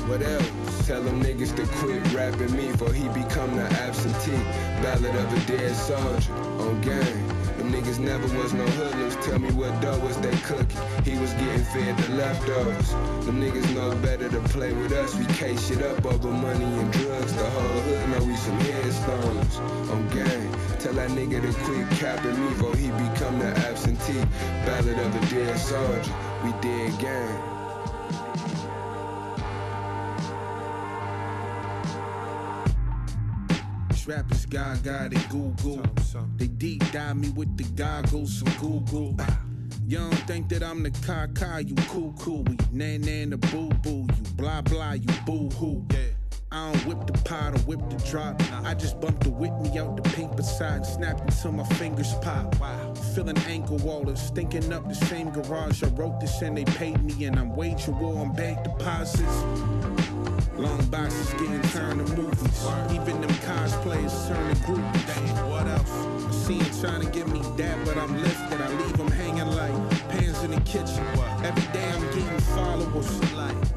What 0.08 0.22
else? 0.24 0.88
Tell 0.88 1.02
them 1.02 1.22
niggas 1.24 1.56
to 1.56 1.66
quit 1.78 2.14
rapping 2.14 2.56
me, 2.56 2.72
for 2.78 2.92
he 2.92 3.08
become 3.10 3.56
the 3.56 3.64
absentee. 3.64 4.32
Ballad 4.82 5.16
of 5.16 5.34
a 5.34 5.52
dead 5.52 5.76
soldier 5.76 6.34
on 6.34 6.82
gang. 6.82 7.45
Niggas 7.72 8.00
never 8.00 8.28
was 8.38 8.54
no 8.54 8.66
hoodlums. 8.66 9.16
Tell 9.26 9.40
me 9.40 9.52
what 9.52 9.80
dough 9.82 10.00
was 10.00 10.18
they 10.22 10.36
cooking. 10.38 10.82
He 11.04 11.18
was 11.18 11.34
getting 11.34 11.64
fed 11.66 11.98
the 11.98 12.14
leftovers. 12.16 12.90
Them 13.26 13.42
niggas 13.42 13.74
know 13.74 13.96
better 14.02 14.30
to 14.30 14.40
play 14.50 14.74
with 14.74 14.92
us. 14.92 15.16
We 15.16 15.26
case 15.26 15.68
shit 15.68 15.82
up 15.82 16.06
over 16.06 16.30
money 16.30 16.66
and 16.66 16.92
drugs. 16.94 17.34
The 17.34 17.50
whole 17.50 17.82
hood 17.82 18.10
know 18.10 18.26
we 18.26 18.36
some 18.36 18.60
headstones 18.60 19.58
on 19.90 20.08
gang. 20.10 20.52
Tell 20.80 20.94
that 20.94 21.10
nigga 21.12 21.42
to 21.42 21.54
quit 21.64 21.90
capping 22.00 22.40
me, 22.40 22.54
for 22.56 22.76
he 22.76 22.88
become 23.10 23.40
the 23.40 23.52
absentee. 23.68 24.26
Ballad 24.66 25.00
of 25.00 25.16
a 25.16 25.26
dead 25.30 25.58
soldier. 25.58 26.14
We 26.44 26.52
dead 26.62 27.00
gang. 27.00 27.55
Rappers 34.08 34.46
gaga, 34.46 35.10
they 35.10 35.20
Google. 35.30 35.82
They 36.38 36.48
deep 36.48 36.84
dive 36.92 37.18
me 37.18 37.30
with 37.30 37.58
the 37.58 37.64
goggles, 37.64 38.38
some 38.38 38.54
Google. 38.60 39.16
You 39.88 39.98
don't 39.98 40.14
think 40.28 40.48
that 40.50 40.62
I'm 40.62 40.84
the 40.84 40.92
caca, 40.92 41.68
you 41.68 41.76
cool 41.90 42.14
cool. 42.20 42.44
We 42.44 42.58
nan 42.72 43.02
nan 43.02 43.32
the 43.32 43.38
boo 43.38 43.70
boo, 43.82 44.02
you 44.02 44.32
blah 44.36 44.62
blah, 44.62 44.94
you 44.94 45.08
boo 45.26 45.50
hoo. 45.56 45.84
I 46.52 46.72
don't 46.72 46.86
whip 46.86 47.08
the 47.08 47.14
pot 47.24 47.56
or 47.56 47.60
whip 47.62 47.80
the 47.90 47.98
drop. 48.08 48.40
I 48.64 48.76
just 48.76 49.02
bump 49.02 49.24
the 49.24 49.32
whip 49.32 49.54
me 49.60 49.78
out 49.80 49.96
the 49.96 50.08
paper 50.12 50.44
side, 50.44 50.86
snap 50.86 51.20
until 51.22 51.54
my 51.54 51.66
fingers 51.76 52.14
pop. 52.22 52.56
Feeling 53.16 53.38
ankle 53.48 53.80
wallers, 53.80 54.20
stinking 54.22 54.72
up 54.72 54.88
the 54.88 54.96
same 54.96 55.32
garage. 55.32 55.84
I 55.84 55.88
wrote 55.88 56.20
this 56.20 56.44
and 56.44 56.56
they 56.56 56.66
paid 56.66 57.02
me, 57.04 57.26
and 57.26 57.40
I'm 57.40 57.56
waging 57.56 57.98
war 58.00 58.20
on 58.20 58.34
bank 58.36 58.64
deposits. 58.64 59.44
Long 60.58 60.82
boxes 60.86 61.34
getting 61.34 61.62
turned 61.64 62.08
to 62.08 62.16
movies. 62.16 62.68
Even 62.90 63.20
them 63.20 63.30
cosplayers 63.44 64.28
turn 64.28 64.56
to 64.56 64.62
groupies. 64.62 65.50
What 65.50 65.68
else? 65.68 65.92
I 66.28 66.32
see 66.32 66.60
him 66.60 66.80
trying 66.80 67.02
to 67.02 67.12
get 67.12 67.28
me 67.28 67.42
that, 67.58 67.86
but 67.86 67.98
I'm 67.98 68.22
lifted. 68.22 68.62
I 68.62 68.70
leave 68.70 68.96
them 68.96 69.12
kitchen. 70.66 71.06
Every 71.44 71.72
day 71.72 71.90
I'm 71.92 72.02
getting 72.08 72.40
followers. 72.58 73.22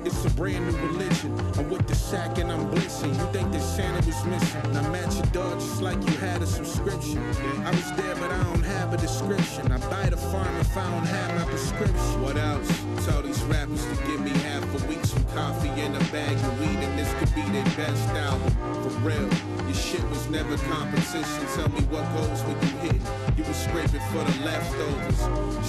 It's 0.05 0.25
a 0.25 0.31
brand 0.31 0.67
new 0.67 0.77
religion. 0.89 1.39
I'm 1.59 1.69
with 1.69 1.87
the 1.87 1.95
sack 1.95 2.39
and 2.39 2.51
I'm 2.51 2.71
blitzing. 2.71 3.15
You 3.15 3.33
think 3.33 3.53
that 3.53 3.61
Santa 3.61 4.05
was 4.07 4.25
missing? 4.25 4.73
Now 4.73 4.91
match 4.91 5.15
your 5.17 5.27
dog 5.27 5.61
just 5.61 5.83
like 5.83 5.99
you 6.09 6.17
had 6.17 6.41
a 6.43 6.47
subscription. 6.47 7.19
I 7.65 7.71
was 7.71 7.93
there, 7.93 8.15
but 8.17 8.31
I 8.31 8.43
don't 8.45 8.63
have 8.63 8.95
a 8.95 8.97
description. 8.97 9.71
I 9.71 9.79
buy 9.91 10.09
the 10.09 10.17
farm 10.17 10.57
if 10.57 10.77
I 10.77 10.91
don't 10.91 11.07
have 11.07 11.35
my 11.37 11.45
prescription. 11.51 12.23
What 12.23 12.37
else? 12.37 12.69
Tell 13.05 13.23
these 13.23 13.43
rappers 13.45 13.85
to 13.85 13.95
give 14.07 14.21
me 14.21 14.31
half 14.31 14.65
a 14.83 14.87
week, 14.89 15.05
some 15.05 15.25
coffee 15.35 15.69
and 15.69 15.95
a 15.95 16.05
bag 16.11 16.33
of 16.33 16.61
weed, 16.61 16.79
and 16.79 16.99
this 16.99 17.13
could 17.19 17.35
be 17.35 17.43
their 17.53 17.65
best 17.77 18.09
album. 18.17 18.51
For 18.83 18.97
real, 19.01 19.29
your 19.67 19.75
shit 19.75 20.03
was 20.09 20.29
never 20.31 20.57
competition. 20.73 21.47
Tell 21.55 21.69
me 21.69 21.83
what 21.93 22.05
goes 22.17 22.41
when 22.43 22.57
you 22.63 22.93
hit. 22.93 23.01
You 23.37 23.45
was 23.45 23.57
scraping 23.57 24.01
for 24.13 24.25
the 24.25 24.45
leftovers. 24.45 25.21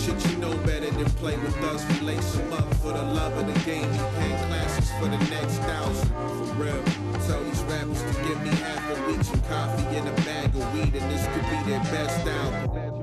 Shit, 0.02 0.32
you 0.32 0.38
know 0.38 0.56
better 0.66 0.90
than 0.92 1.09
play 1.18 1.38
with 1.38 1.56
us. 1.64 1.86
We 1.90 2.08
lace 2.08 2.34
them 2.34 2.54
up 2.54 2.74
for 2.76 2.94
the 2.94 3.02
love 3.02 3.38
of 3.38 3.54
the 3.54 3.60
game. 3.62 3.90
We 3.92 3.98
paying 4.18 4.48
classes 4.48 4.92
for 5.00 5.06
the 5.06 5.18
next 5.30 5.58
thousand. 5.60 6.10
For 6.10 6.64
real, 6.64 6.84
tell 7.28 7.44
these 7.44 7.62
rappers 7.64 8.02
to 8.02 8.24
give 8.24 8.42
me 8.42 8.50
half 8.50 8.98
a 8.98 9.08
week, 9.08 9.24
some 9.24 9.42
coffee 9.42 9.98
and 9.98 10.08
a 10.08 10.14
bag 10.24 10.56
of 10.56 10.74
weed, 10.74 10.96
and 10.96 11.12
this 11.12 11.26
could 11.28 11.50
be 11.50 11.72
their 11.72 11.84
best 11.92 12.28
album. 12.28 12.99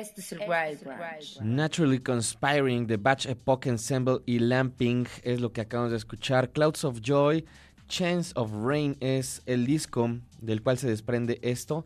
Este 0.00 0.22
es 0.22 0.32
el 0.32 0.40
Wild 0.40 0.82
Ranch. 0.82 1.40
Naturally 1.42 1.98
Conspiring, 1.98 2.86
The 2.86 2.96
Batch 2.96 3.26
Epoch 3.26 3.66
Ensemble 3.66 4.20
y 4.24 4.38
Lamping 4.38 5.06
es 5.22 5.42
lo 5.42 5.52
que 5.52 5.60
acabamos 5.60 5.90
de 5.90 5.98
escuchar. 5.98 6.52
Clouds 6.52 6.84
of 6.84 7.00
Joy, 7.02 7.44
Chance 7.86 8.32
of 8.34 8.50
Rain 8.50 8.96
es 9.00 9.42
el 9.44 9.66
disco 9.66 10.16
del 10.40 10.62
cual 10.62 10.78
se 10.78 10.88
desprende 10.88 11.38
esto. 11.42 11.84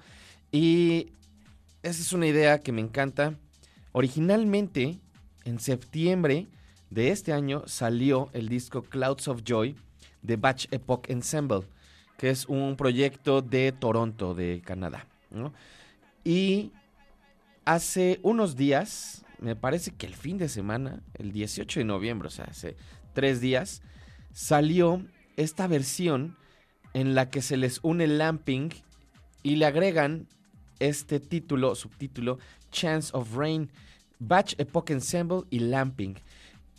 Y 0.53 1.11
esa 1.83 2.01
es 2.01 2.13
una 2.13 2.29
idea 2.29 2.61
que 2.61 2.71
me 2.71 2.83
encanta. 2.83 3.35
Originalmente, 3.91 5.01
en 5.45 5.59
septiembre 5.59 6.47
de 6.91 7.11
este 7.11 7.33
año, 7.33 7.65
salió 7.67 8.31
el 8.33 8.49
disco 8.49 8.83
Clouds 8.83 9.27
of 9.27 9.43
Joy 9.43 9.75
de 10.23 10.37
Batch 10.37 10.69
Epoch 10.71 11.11
Ensemble, 11.11 11.63
que 12.17 12.31
es 12.31 12.47
un 12.47 12.77
proyecto 12.77 13.43
de 13.43 13.73
Toronto, 13.73 14.37
de 14.37 14.63
Canadá. 14.65 15.05
¿no? 15.33 15.53
Y 16.23 16.71
hace 17.65 18.21
unos 18.23 18.57
días, 18.57 19.25
me 19.41 19.57
parece 19.57 19.93
que 19.93 20.07
el 20.07 20.15
fin 20.15 20.39
de 20.39 20.49
semana, 20.49 21.03
el 21.15 21.33
18 21.33 21.81
de 21.81 21.85
noviembre, 21.85 22.29
o 22.29 22.31
sea, 22.31 22.47
hace 22.47 22.77
tres 23.13 23.41
días, 23.41 23.83
salió 24.33 25.05
esta 25.37 25.67
versión 25.67 26.37
en 26.93 27.15
la 27.15 27.31
que 27.31 27.43
se 27.43 27.57
les 27.57 27.81
une 27.83 28.07
Lamping 28.07 28.71
y 29.43 29.57
le 29.57 29.67
agregan 29.67 30.29
este 30.79 31.21
título, 31.21 31.75
subtítulo, 31.75 32.39
Chance 32.71 33.11
of 33.13 33.37
Rain, 33.37 33.71
Batch 34.19 34.55
Epoch 34.59 34.91
Ensemble 34.91 35.43
y 35.51 35.61
Lamping. 35.61 36.15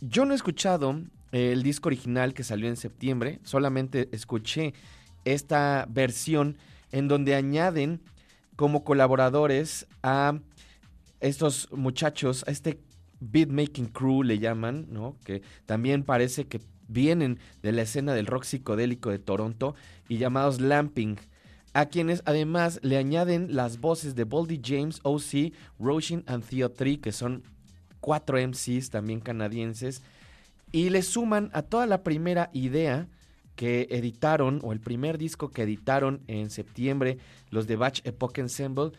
Yo 0.00 0.24
no 0.24 0.32
he 0.32 0.36
escuchado 0.36 1.00
el 1.32 1.62
disco 1.62 1.88
original 1.88 2.34
que 2.34 2.44
salió 2.44 2.68
en 2.68 2.76
septiembre, 2.76 3.40
solamente 3.42 4.08
escuché 4.12 4.74
esta 5.24 5.86
versión 5.88 6.56
en 6.92 7.08
donde 7.08 7.34
añaden 7.34 8.00
como 8.56 8.84
colaboradores 8.84 9.86
a 10.02 10.38
estos 11.26 11.68
muchachos, 11.72 12.44
a 12.46 12.50
este 12.50 12.80
beatmaking 13.20 13.86
crew 13.86 14.22
le 14.22 14.38
llaman, 14.38 14.86
¿no? 14.90 15.16
Que 15.24 15.42
también 15.64 16.02
parece 16.02 16.46
que 16.46 16.60
vienen 16.88 17.38
de 17.62 17.72
la 17.72 17.82
escena 17.82 18.14
del 18.14 18.26
rock 18.26 18.44
psicodélico 18.44 19.10
de 19.10 19.18
Toronto 19.18 19.74
y 20.08 20.18
llamados 20.18 20.60
Lamping, 20.60 21.16
a 21.72 21.86
quienes 21.86 22.22
además 22.24 22.80
le 22.82 22.96
añaden 22.96 23.54
las 23.54 23.80
voces 23.80 24.14
de 24.14 24.24
Boldy 24.24 24.60
James, 24.64 25.00
OC, 25.02 25.52
Roshin 25.78 26.24
and 26.26 26.44
Theo 26.44 26.70
3, 26.70 26.98
que 26.98 27.12
son 27.12 27.42
cuatro 28.00 28.38
MCs 28.38 28.90
también 28.90 29.20
canadienses 29.20 30.02
y 30.72 30.90
le 30.90 31.02
suman 31.02 31.50
a 31.52 31.62
toda 31.62 31.86
la 31.86 32.02
primera 32.02 32.50
idea 32.52 33.08
que 33.54 33.88
editaron, 33.90 34.60
o 34.62 34.72
el 34.72 34.80
primer 34.80 35.16
disco 35.16 35.50
que 35.50 35.62
editaron 35.62 36.20
en 36.26 36.50
septiembre, 36.50 37.18
los 37.50 37.66
de 37.66 37.76
Batch 37.76 38.02
Epoch 38.04 38.36
Ensemble, 38.38 38.92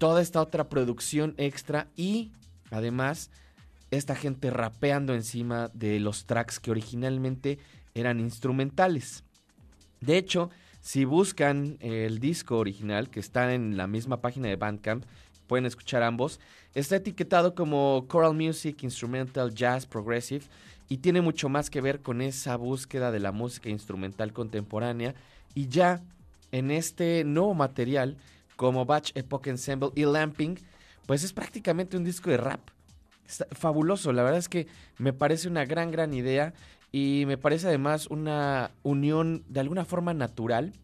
toda 0.00 0.22
esta 0.22 0.40
otra 0.40 0.70
producción 0.70 1.34
extra 1.36 1.88
y 1.94 2.32
además 2.70 3.30
esta 3.90 4.16
gente 4.16 4.50
rapeando 4.50 5.14
encima 5.14 5.68
de 5.74 6.00
los 6.00 6.24
tracks 6.24 6.58
que 6.58 6.70
originalmente 6.70 7.58
eran 7.94 8.18
instrumentales. 8.18 9.24
De 10.00 10.16
hecho, 10.16 10.48
si 10.80 11.04
buscan 11.04 11.76
el 11.80 12.18
disco 12.18 12.56
original 12.56 13.10
que 13.10 13.20
está 13.20 13.52
en 13.52 13.76
la 13.76 13.86
misma 13.86 14.22
página 14.22 14.48
de 14.48 14.56
Bandcamp, 14.56 15.04
pueden 15.46 15.66
escuchar 15.66 16.02
ambos, 16.02 16.40
está 16.74 16.96
etiquetado 16.96 17.54
como 17.54 18.06
Choral 18.10 18.32
Music, 18.32 18.82
Instrumental, 18.82 19.54
Jazz, 19.54 19.84
Progressive 19.84 20.46
y 20.88 20.96
tiene 20.96 21.20
mucho 21.20 21.50
más 21.50 21.68
que 21.68 21.82
ver 21.82 22.00
con 22.00 22.22
esa 22.22 22.56
búsqueda 22.56 23.12
de 23.12 23.20
la 23.20 23.32
música 23.32 23.68
instrumental 23.68 24.32
contemporánea 24.32 25.14
y 25.54 25.68
ya 25.68 26.00
en 26.52 26.70
este 26.70 27.22
nuevo 27.24 27.52
material 27.52 28.16
como 28.60 28.84
Batch 28.84 29.12
Epoch 29.14 29.46
Ensemble 29.46 29.88
y 29.94 30.04
Lamping, 30.04 30.56
pues 31.06 31.24
es 31.24 31.32
prácticamente 31.32 31.96
un 31.96 32.04
disco 32.04 32.28
de 32.28 32.36
rap. 32.36 32.60
fabuloso, 33.52 34.12
la 34.12 34.22
verdad 34.22 34.38
es 34.38 34.50
que 34.50 34.66
me 34.98 35.14
parece 35.14 35.48
una 35.48 35.64
gran, 35.64 35.90
gran 35.90 36.12
idea 36.12 36.52
y 36.92 37.24
me 37.26 37.38
parece 37.38 37.68
además 37.68 38.06
una 38.08 38.70
unión 38.82 39.44
de 39.48 39.60
alguna 39.60 39.86
forma 39.86 40.12
natural 40.12 40.74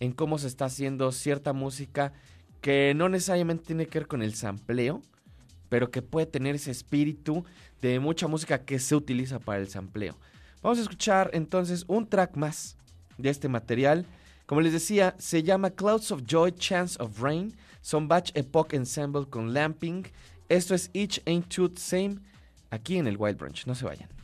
en 0.00 0.12
cómo 0.12 0.38
se 0.38 0.46
está 0.46 0.64
haciendo 0.64 1.12
cierta 1.12 1.52
música 1.52 2.14
que 2.62 2.94
no 2.96 3.10
necesariamente 3.10 3.66
tiene 3.66 3.84
que 3.84 3.98
ver 3.98 4.08
con 4.08 4.22
el 4.22 4.34
sampleo, 4.34 5.02
pero 5.68 5.90
que 5.90 6.00
puede 6.00 6.24
tener 6.24 6.54
ese 6.54 6.70
espíritu 6.70 7.44
de 7.82 8.00
mucha 8.00 8.28
música 8.28 8.64
que 8.64 8.78
se 8.78 8.96
utiliza 8.96 9.40
para 9.40 9.60
el 9.60 9.68
sampleo. 9.68 10.16
Vamos 10.62 10.78
a 10.78 10.82
escuchar 10.82 11.28
entonces 11.34 11.84
un 11.86 12.08
track 12.08 12.34
más 12.34 12.78
de 13.18 13.28
este 13.28 13.50
material. 13.50 14.06
Como 14.46 14.60
les 14.60 14.72
decía, 14.72 15.14
se 15.18 15.42
llama 15.42 15.70
Clouds 15.70 16.12
of 16.12 16.22
Joy, 16.24 16.52
Chance 16.52 16.96
of 17.02 17.20
Rain. 17.20 17.54
Son 17.82 18.08
Batch 18.08 18.30
Epoch 18.34 18.72
Ensemble 18.72 19.26
con 19.26 19.52
Lamping. 19.52 20.06
Esto 20.48 20.74
es 20.74 20.90
Each 20.92 21.20
Ain't 21.26 21.48
Tooth 21.48 21.78
Same 21.78 22.18
aquí 22.70 22.96
en 22.96 23.06
el 23.06 23.16
Wild 23.16 23.38
Branch. 23.38 23.66
No 23.66 23.74
se 23.74 23.84
vayan. 23.84 24.15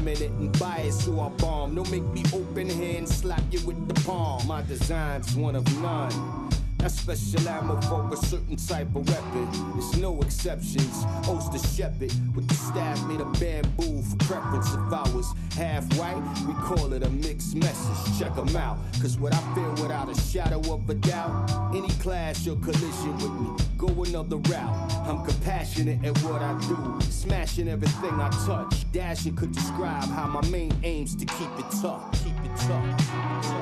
Indiscriminate 0.00 0.38
and 0.38 0.58
biased, 0.58 1.04
so 1.04 1.20
I 1.20 1.28
bomb. 1.40 1.74
Don't 1.74 1.90
make 1.90 2.04
me 2.04 2.24
open 2.32 2.68
hand 2.68 3.08
slap 3.08 3.42
you 3.50 3.60
with 3.66 3.88
the 3.88 3.94
palm. 4.02 4.46
My 4.46 4.62
design's 4.62 5.34
one 5.34 5.56
of 5.56 5.64
none. 5.80 6.49
That's 6.80 6.94
special 6.94 7.46
ammo 7.48 7.80
for 7.82 8.08
a 8.12 8.16
certain 8.16 8.56
type 8.56 8.88
of 8.96 9.06
weapon. 9.06 9.72
There's 9.74 9.96
no 9.98 10.20
exceptions. 10.22 11.04
The 11.50 11.58
shepherd 11.58 12.12
with 12.34 12.46
the 12.48 12.54
staff 12.54 13.04
made 13.06 13.20
of 13.20 13.32
bamboo 13.40 14.02
for 14.02 14.16
preference. 14.18 14.72
If 14.72 14.92
I 14.92 15.02
was 15.14 15.34
half 15.56 15.84
white, 15.98 16.22
we 16.46 16.54
call 16.54 16.92
it 16.92 17.02
a 17.02 17.10
mixed 17.10 17.56
message. 17.56 18.18
Check 18.18 18.34
them 18.36 18.54
out. 18.56 18.78
Cause 19.00 19.18
what 19.18 19.34
I 19.34 19.54
feel 19.54 19.70
without 19.82 20.08
a 20.08 20.14
shadow 20.20 20.60
of 20.72 20.88
a 20.88 20.94
doubt, 20.94 21.50
any 21.74 21.88
clash 21.98 22.46
or 22.46 22.56
collision 22.56 23.14
with 23.16 23.32
me, 23.32 23.50
go 23.76 23.88
another 24.04 24.36
route. 24.36 24.92
I'm 25.06 25.24
compassionate 25.24 26.04
at 26.04 26.16
what 26.22 26.40
I 26.40 26.58
do, 26.60 26.98
smashing 27.10 27.68
everything 27.68 28.12
I 28.20 28.30
touch. 28.46 28.90
Dashing 28.92 29.34
could 29.34 29.52
describe 29.52 30.04
how 30.04 30.28
my 30.28 30.46
main 30.50 30.72
aim's 30.82 31.16
to 31.16 31.24
keep 31.24 31.50
it 31.58 31.66
tough. 31.82 32.12
Keep 32.22 32.36
it 32.44 32.56
tough. 32.56 33.59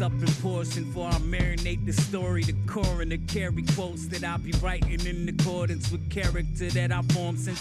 Up 0.00 0.12
in 0.12 0.26
portion 0.40 0.84
for 0.92 1.08
I 1.08 1.14
marinate 1.14 1.84
the 1.84 1.92
story. 1.92 2.44
The 2.44 2.54
core 2.66 3.02
and 3.02 3.10
the 3.10 3.18
carry 3.18 3.62
quotes 3.74 4.06
that 4.08 4.22
I'll 4.22 4.38
be 4.38 4.52
writing 4.62 5.04
in 5.06 5.28
accordance 5.28 5.90
with 5.90 6.08
character 6.08 6.70
that 6.70 6.92
I 6.92 7.02
formed 7.02 7.40
since 7.40 7.60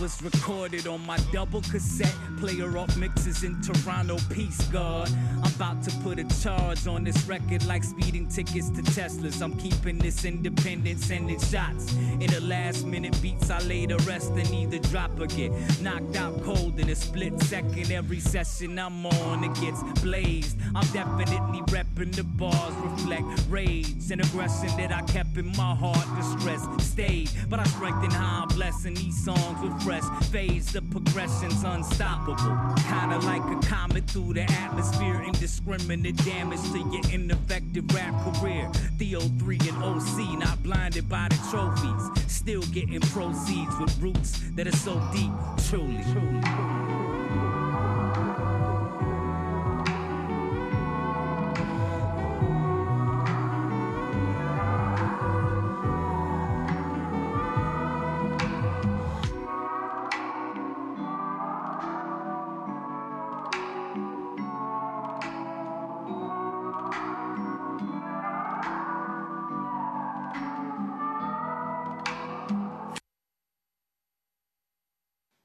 was 0.00 0.20
recorded 0.22 0.86
on 0.86 1.04
my 1.06 1.16
double 1.32 1.60
cassette 1.62 2.14
player 2.38 2.76
off 2.76 2.96
mixes 2.96 3.44
in 3.44 3.60
Toronto. 3.60 4.16
Peace, 4.30 4.60
God. 4.68 5.10
I'm 5.42 5.52
about 5.54 5.82
to 5.84 5.90
put 5.98 6.18
a 6.18 6.24
charge 6.42 6.86
on 6.86 7.04
this 7.04 7.24
record 7.26 7.64
like 7.66 7.84
speeding 7.84 8.28
tickets 8.28 8.70
to 8.70 8.82
Teslas. 8.82 9.40
I'm 9.40 9.56
keeping 9.56 9.98
this 9.98 10.24
independent, 10.24 11.00
sending 11.00 11.38
shots. 11.38 11.92
In 11.94 12.26
the 12.26 12.40
last 12.40 12.84
minute 12.84 13.20
beats, 13.22 13.50
I 13.50 13.60
lay 13.60 13.86
the 13.86 13.98
rest 13.98 14.32
and 14.32 14.48
either 14.50 14.78
drop 14.78 15.18
or 15.20 15.26
get 15.26 15.52
knocked 15.80 16.16
out 16.16 16.42
cold 16.42 16.80
in 16.80 16.88
a 16.88 16.94
split 16.94 17.40
second. 17.42 17.92
Every 17.92 18.20
session 18.20 18.78
I'm 18.78 19.06
on, 19.06 19.44
it 19.44 19.54
gets 19.60 19.82
blazed. 20.00 20.56
I'm 20.74 20.86
definitely 20.88 21.60
repping 21.72 22.14
the 22.14 22.24
bars, 22.24 22.74
reflect 22.76 23.26
rage 23.48 24.10
and 24.10 24.20
aggression 24.20 24.76
that 24.76 24.92
I 24.92 25.02
kept 25.02 25.36
in 25.36 25.46
my 25.56 25.74
heart. 25.74 26.06
Distress 26.16 26.66
stayed, 26.84 27.30
but 27.48 27.60
I 27.60 27.64
strengthen 27.64 28.10
how 28.10 28.42
I'm 28.42 28.48
blessing 28.48 28.94
these 28.94 29.24
songs 29.24 29.60
with 29.62 29.83
fresh 29.84 30.04
phase. 30.32 30.72
The 30.72 30.80
progression's 30.80 31.62
unstoppable. 31.62 32.56
Kinda 32.88 33.18
like 33.20 33.44
a 33.44 33.66
comet 33.66 34.08
through 34.08 34.32
the 34.32 34.50
atmosphere. 34.50 35.22
Indiscriminate 35.22 36.16
damage 36.24 36.62
to 36.72 36.78
your 36.78 37.02
ineffective 37.12 37.84
rap 37.94 38.14
career. 38.24 38.70
Theo 38.98 39.20
3 39.20 39.58
and 39.68 39.84
OC, 39.84 40.36
not 40.38 40.62
blinded 40.62 41.08
by 41.08 41.28
the 41.28 41.38
trophies. 41.50 42.32
Still 42.32 42.62
getting 42.72 43.00
proceeds 43.00 43.78
with 43.78 43.96
roots 44.00 44.40
that 44.56 44.66
are 44.66 44.76
so 44.76 44.94
deep, 45.12 45.32
truly. 45.68 46.02
truly. 46.12 46.83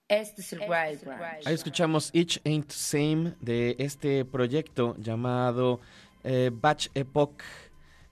Este 0.09 0.41
es 0.41 0.53
el 0.53 0.61
este 0.63 0.71
Wild 0.71 1.21
Ahí 1.45 1.53
escuchamos 1.53 2.09
Each 2.13 2.41
Ain't 2.43 2.71
Same 2.71 3.35
de 3.41 3.75
este 3.77 4.25
proyecto 4.25 4.95
llamado 4.97 5.79
eh, 6.23 6.49
Batch 6.51 6.87
Epoch 6.95 7.43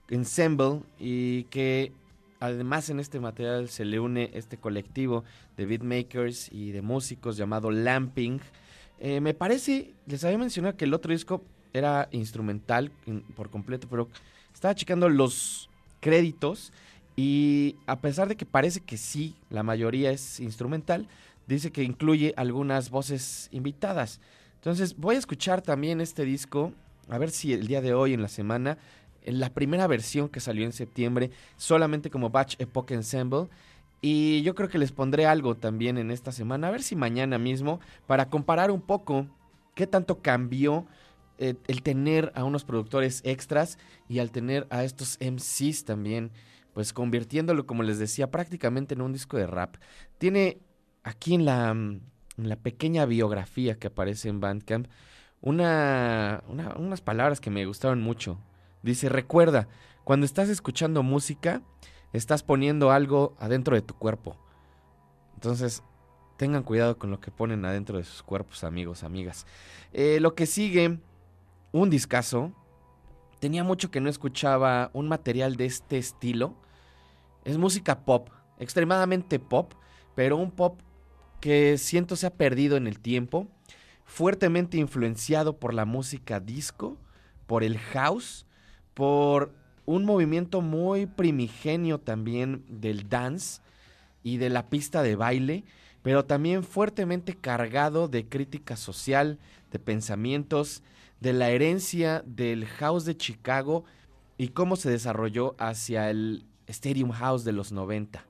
Ensemble 0.08 0.82
y 1.00 1.42
que 1.44 1.90
además 2.38 2.88
en 2.88 3.00
este 3.00 3.18
material 3.18 3.68
se 3.68 3.84
le 3.84 3.98
une 3.98 4.30
este 4.34 4.58
colectivo 4.58 5.24
de 5.56 5.66
beatmakers 5.66 6.52
y 6.52 6.70
de 6.70 6.82
músicos 6.82 7.36
llamado 7.36 7.72
Lamping. 7.72 8.38
Eh, 9.00 9.20
me 9.20 9.34
parece, 9.34 9.92
les 10.06 10.22
había 10.22 10.38
mencionado 10.38 10.76
que 10.76 10.84
el 10.84 10.94
otro 10.94 11.12
disco 11.12 11.42
era 11.72 12.08
instrumental 12.12 12.92
por 13.34 13.50
completo, 13.50 13.88
pero 13.90 14.08
estaba 14.54 14.72
checando 14.76 15.08
los 15.08 15.68
créditos 16.00 16.72
y 17.16 17.74
a 17.86 17.98
pesar 17.98 18.28
de 18.28 18.36
que 18.36 18.46
parece 18.46 18.78
que 18.78 18.96
sí, 18.96 19.34
la 19.50 19.64
mayoría 19.64 20.12
es 20.12 20.38
instrumental, 20.38 21.08
dice 21.48 21.72
que 21.72 21.82
incluye 21.82 22.34
algunas 22.36 22.90
voces 22.90 23.48
invitadas. 23.50 24.20
Entonces 24.56 24.96
voy 24.96 25.16
a 25.16 25.18
escuchar 25.18 25.62
también 25.62 26.00
este 26.00 26.24
disco 26.24 26.72
a 27.08 27.18
ver 27.18 27.30
si 27.30 27.52
el 27.52 27.66
día 27.66 27.80
de 27.80 27.94
hoy, 27.94 28.12
en 28.12 28.22
la 28.22 28.28
semana, 28.28 28.78
en 29.22 29.40
la 29.40 29.50
primera 29.50 29.86
versión 29.86 30.28
que 30.28 30.40
salió 30.40 30.64
en 30.64 30.72
septiembre, 30.72 31.30
solamente 31.56 32.10
como 32.10 32.30
Batch 32.30 32.56
Epoch 32.58 32.90
Ensemble. 32.90 33.48
Y 34.00 34.42
yo 34.42 34.54
creo 34.54 34.68
que 34.68 34.78
les 34.78 34.92
pondré 34.92 35.26
algo 35.26 35.56
también 35.56 35.98
en 35.98 36.10
esta 36.10 36.32
semana, 36.32 36.68
a 36.68 36.70
ver 36.70 36.82
si 36.82 36.94
mañana 36.94 37.38
mismo, 37.38 37.80
para 38.06 38.28
comparar 38.28 38.70
un 38.70 38.80
poco 38.80 39.26
qué 39.74 39.86
tanto 39.86 40.20
cambió 40.20 40.86
eh, 41.38 41.54
el 41.66 41.82
tener 41.82 42.32
a 42.34 42.44
unos 42.44 42.64
productores 42.64 43.22
extras 43.24 43.78
y 44.08 44.18
al 44.20 44.30
tener 44.30 44.66
a 44.70 44.84
estos 44.84 45.18
MCs 45.20 45.84
también, 45.84 46.30
pues 46.74 46.92
convirtiéndolo, 46.92 47.66
como 47.66 47.82
les 47.82 47.98
decía, 47.98 48.30
prácticamente 48.30 48.94
en 48.94 49.00
un 49.00 49.12
disco 49.12 49.36
de 49.36 49.46
rap. 49.46 49.76
Tiene 50.18 50.58
aquí 51.08 51.34
en 51.34 51.44
la, 51.44 51.70
en 51.70 52.02
la 52.36 52.56
pequeña 52.56 53.06
biografía 53.06 53.78
que 53.78 53.86
aparece 53.86 54.28
en 54.28 54.40
Bandcamp 54.40 54.86
una, 55.40 56.42
unas 56.48 57.00
palabras 57.00 57.40
que 57.40 57.50
me 57.50 57.64
gustaron 57.64 58.00
mucho. 58.02 58.38
Dice, 58.82 59.08
recuerda, 59.08 59.68
cuando 60.04 60.26
estás 60.26 60.48
escuchando 60.48 61.02
música, 61.02 61.62
estás 62.12 62.42
poniendo 62.42 62.90
algo 62.90 63.36
adentro 63.38 63.74
de 63.74 63.82
tu 63.82 63.94
cuerpo. 63.94 64.36
Entonces, 65.34 65.82
tengan 66.36 66.62
cuidado 66.62 66.98
con 66.98 67.10
lo 67.10 67.20
que 67.20 67.30
ponen 67.30 67.64
adentro 67.64 67.98
de 67.98 68.04
sus 68.04 68.22
cuerpos, 68.22 68.62
amigos, 68.64 69.02
amigas. 69.02 69.46
Eh, 69.92 70.18
lo 70.20 70.34
que 70.34 70.46
sigue, 70.46 70.98
un 71.72 71.90
discazo. 71.90 72.52
Tenía 73.40 73.64
mucho 73.64 73.90
que 73.90 74.00
no 74.00 74.10
escuchaba 74.10 74.90
un 74.92 75.08
material 75.08 75.56
de 75.56 75.66
este 75.66 75.96
estilo. 75.96 76.54
Es 77.44 77.56
música 77.56 78.04
pop, 78.04 78.28
extremadamente 78.58 79.38
pop, 79.38 79.72
pero 80.14 80.36
un 80.36 80.50
pop 80.50 80.80
que 81.40 81.78
siento 81.78 82.16
se 82.16 82.26
ha 82.26 82.34
perdido 82.34 82.76
en 82.76 82.86
el 82.86 82.98
tiempo, 82.98 83.48
fuertemente 84.04 84.78
influenciado 84.78 85.58
por 85.58 85.74
la 85.74 85.84
música 85.84 86.40
disco, 86.40 86.96
por 87.46 87.62
el 87.62 87.78
house 87.78 88.46
por 88.98 89.54
un 89.86 90.04
movimiento 90.04 90.60
muy 90.60 91.06
primigenio 91.06 92.00
también 92.00 92.64
del 92.68 93.08
dance 93.08 93.62
y 94.24 94.38
de 94.38 94.50
la 94.50 94.68
pista 94.68 95.04
de 95.04 95.14
baile, 95.14 95.64
pero 96.02 96.24
también 96.24 96.64
fuertemente 96.64 97.34
cargado 97.34 98.08
de 98.08 98.28
crítica 98.28 98.76
social, 98.76 99.38
de 99.70 99.78
pensamientos, 99.78 100.82
de 101.20 101.32
la 101.32 101.50
herencia 101.50 102.24
del 102.26 102.66
house 102.66 103.04
de 103.04 103.16
Chicago 103.16 103.84
y 104.36 104.48
cómo 104.48 104.74
se 104.74 104.90
desarrolló 104.90 105.54
hacia 105.58 106.10
el 106.10 106.44
Stadium 106.66 107.12
House 107.12 107.44
de 107.44 107.52
los 107.52 107.70
90. 107.72 108.27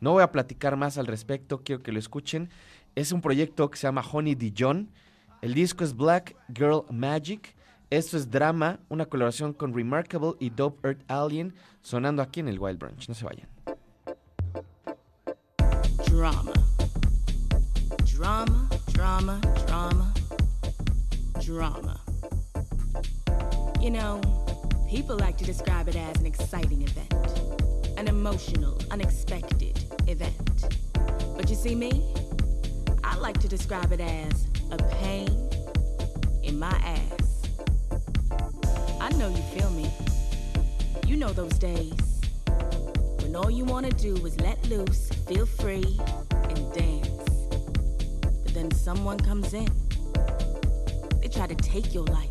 No 0.00 0.12
voy 0.12 0.22
a 0.22 0.32
platicar 0.32 0.76
más 0.76 0.98
al 0.98 1.06
respecto, 1.06 1.62
quiero 1.62 1.82
que 1.82 1.92
lo 1.92 1.98
escuchen. 1.98 2.50
Es 2.94 3.12
un 3.12 3.20
proyecto 3.20 3.70
que 3.70 3.78
se 3.78 3.86
llama 3.86 4.04
Honey 4.10 4.34
Dijon. 4.34 4.90
El 5.42 5.54
disco 5.54 5.84
es 5.84 5.94
Black 5.94 6.36
Girl 6.54 6.84
Magic 6.90 7.56
esto 7.88 8.16
es 8.16 8.28
Drama, 8.28 8.80
una 8.88 9.06
colaboración 9.06 9.52
con 9.52 9.72
Remarkable 9.72 10.32
y 10.40 10.50
Dope 10.50 10.88
Earth 10.88 11.04
Alien, 11.06 11.54
sonando 11.82 12.20
aquí 12.20 12.40
en 12.40 12.48
el 12.48 12.58
Wild 12.58 12.80
Branch. 12.80 13.08
No 13.08 13.14
se 13.14 13.24
vayan. 13.24 13.48
Drama. 16.10 16.52
Drama, 18.04 18.68
drama, 18.92 19.40
drama, 19.66 20.14
drama. 21.44 22.00
You 23.80 23.90
know, 23.90 24.20
people 24.90 25.16
like 25.16 25.38
to 25.38 25.44
describe 25.44 25.86
it 25.86 25.94
as 25.94 26.18
an 26.18 26.26
exciting 26.26 26.82
event, 26.82 27.14
an 27.96 28.08
emotional, 28.08 28.78
unexpected 28.90 29.84
event. 30.06 30.68
But 31.36 31.48
you 31.48 31.56
see 31.56 31.74
me? 31.74 32.14
I 33.04 33.16
like 33.16 33.38
to 33.40 33.48
describe 33.48 33.92
it 33.92 34.00
as 34.00 34.46
a 34.70 34.76
pain 35.00 35.50
in 36.42 36.58
my 36.58 36.76
ass. 36.84 37.42
I 39.00 39.10
know 39.12 39.28
you 39.28 39.42
feel 39.58 39.70
me. 39.70 39.90
You 41.06 41.16
know 41.16 41.32
those 41.32 41.58
days 41.58 42.20
when 43.22 43.34
all 43.36 43.50
you 43.50 43.64
want 43.64 43.86
to 43.86 43.92
do 43.92 44.14
is 44.26 44.38
let 44.40 44.64
loose, 44.68 45.08
feel 45.26 45.46
free, 45.46 45.98
and 46.48 46.72
dance. 46.72 47.08
But 48.44 48.54
then 48.54 48.70
someone 48.70 49.18
comes 49.18 49.54
in. 49.54 49.68
They 51.20 51.28
try 51.28 51.46
to 51.46 51.54
take 51.54 51.94
your 51.94 52.04
life, 52.04 52.30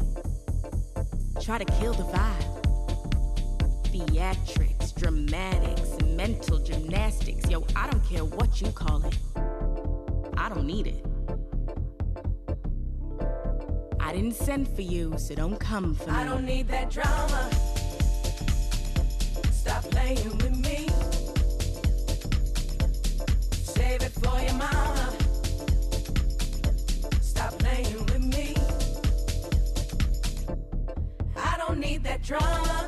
try 1.42 1.58
to 1.58 1.66
kill 1.66 1.94
the 1.94 2.04
vibe. 2.04 2.52
Theatrics, 3.92 4.75
dramatics, 4.96 5.98
mental 6.06 6.60
gymnastics. 6.60 7.50
Yo, 7.50 7.66
I 7.76 7.90
don't 7.90 8.04
care 8.06 8.24
what 8.24 8.62
you 8.62 8.72
call 8.72 9.04
it. 9.06 9.18
I 10.38 10.50
don't 10.50 10.66
need 10.66 10.88
it. 10.88 11.06
I 14.00 14.14
didn't 14.14 14.36
send 14.36 14.68
for 14.68 14.82
you, 14.82 15.14
so 15.18 15.36
don't 15.36 15.60
come 15.60 15.96
for 15.96 16.10
me. 16.10 16.16
I 16.16 16.24
don't 16.24 16.46
need 16.46 16.68
that 16.70 16.90
drama. 16.90 17.50
Stop 19.52 19.84
playing 19.86 20.38
with 20.38 20.56
me. 20.58 20.88
Save 23.52 24.04
it 24.04 24.12
for 24.12 24.40
your 24.42 24.54
mama. 24.54 25.14
Stop 27.22 27.58
playing 27.60 28.06
with 28.06 28.24
me. 28.24 28.56
I 31.36 31.58
don't 31.58 31.80
need 31.80 32.04
that 32.04 32.22
drama. 32.22 32.85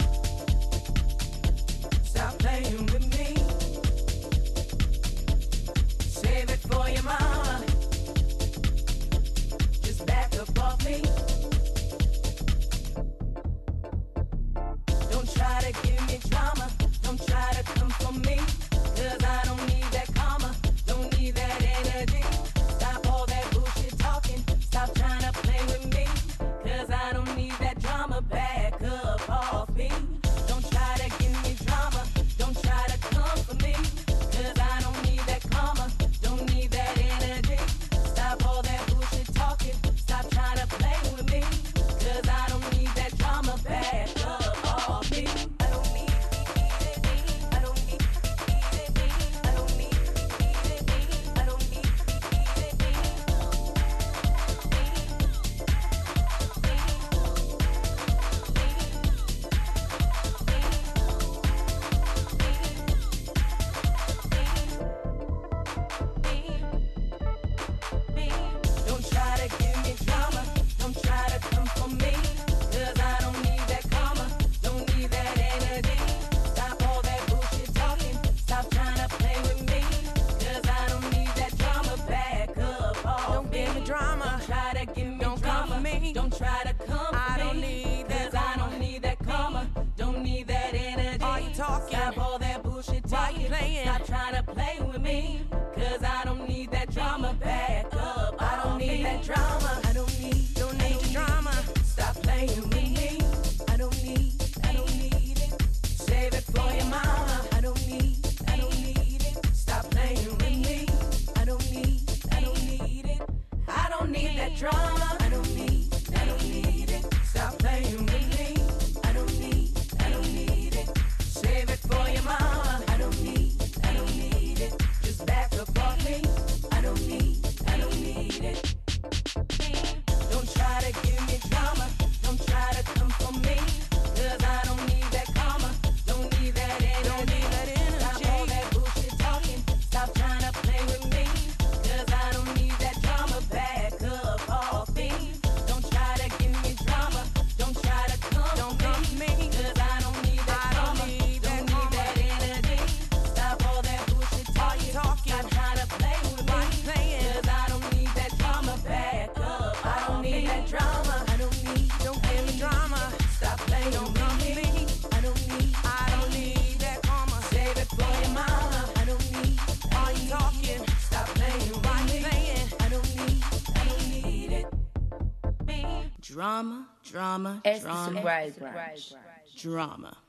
Drama. 179.63 180.23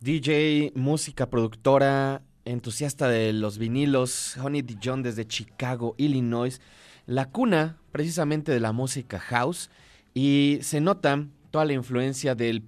DJ, 0.00 0.72
música, 0.74 1.28
productora, 1.28 2.22
entusiasta 2.44 3.08
de 3.08 3.32
los 3.32 3.58
vinilos, 3.58 4.36
Honey 4.36 4.62
Dijon 4.62 5.02
desde 5.02 5.26
Chicago, 5.26 5.94
Illinois, 5.98 6.60
la 7.06 7.30
cuna 7.30 7.78
precisamente 7.92 8.52
de 8.52 8.60
la 8.60 8.72
música 8.72 9.18
house 9.18 9.70
y 10.14 10.58
se 10.62 10.80
nota 10.80 11.26
toda 11.50 11.64
la 11.64 11.72
influencia 11.72 12.34
del 12.34 12.62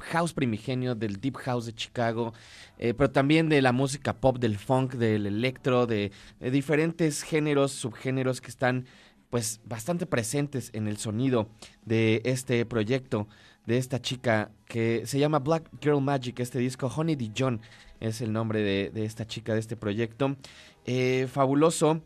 house 0.00 0.32
primigenio, 0.32 0.94
del 0.94 1.20
deep 1.20 1.36
house 1.36 1.66
de 1.66 1.74
Chicago, 1.74 2.32
eh, 2.78 2.94
pero 2.94 3.10
también 3.10 3.48
de 3.48 3.60
la 3.60 3.72
música 3.72 4.14
pop, 4.14 4.38
del 4.38 4.56
funk, 4.56 4.94
del 4.94 5.26
electro, 5.26 5.86
de, 5.86 6.12
de 6.38 6.50
diferentes 6.50 7.22
géneros, 7.22 7.72
subgéneros 7.72 8.40
que 8.40 8.48
están 8.48 8.86
pues 9.28 9.60
bastante 9.64 10.06
presentes 10.06 10.70
en 10.72 10.88
el 10.88 10.96
sonido 10.96 11.48
de 11.84 12.20
este 12.24 12.64
proyecto 12.66 13.28
de 13.70 13.78
esta 13.78 14.02
chica 14.02 14.50
que 14.66 15.06
se 15.06 15.20
llama 15.20 15.38
Black 15.38 15.70
Girl 15.80 16.02
Magic, 16.02 16.40
este 16.40 16.58
disco, 16.58 16.88
Honey 16.88 17.14
Dijon 17.14 17.60
es 18.00 18.20
el 18.20 18.32
nombre 18.32 18.62
de, 18.62 18.90
de 18.90 19.04
esta 19.04 19.28
chica, 19.28 19.54
de 19.54 19.60
este 19.60 19.76
proyecto. 19.76 20.36
Eh, 20.86 21.28
fabuloso, 21.30 22.00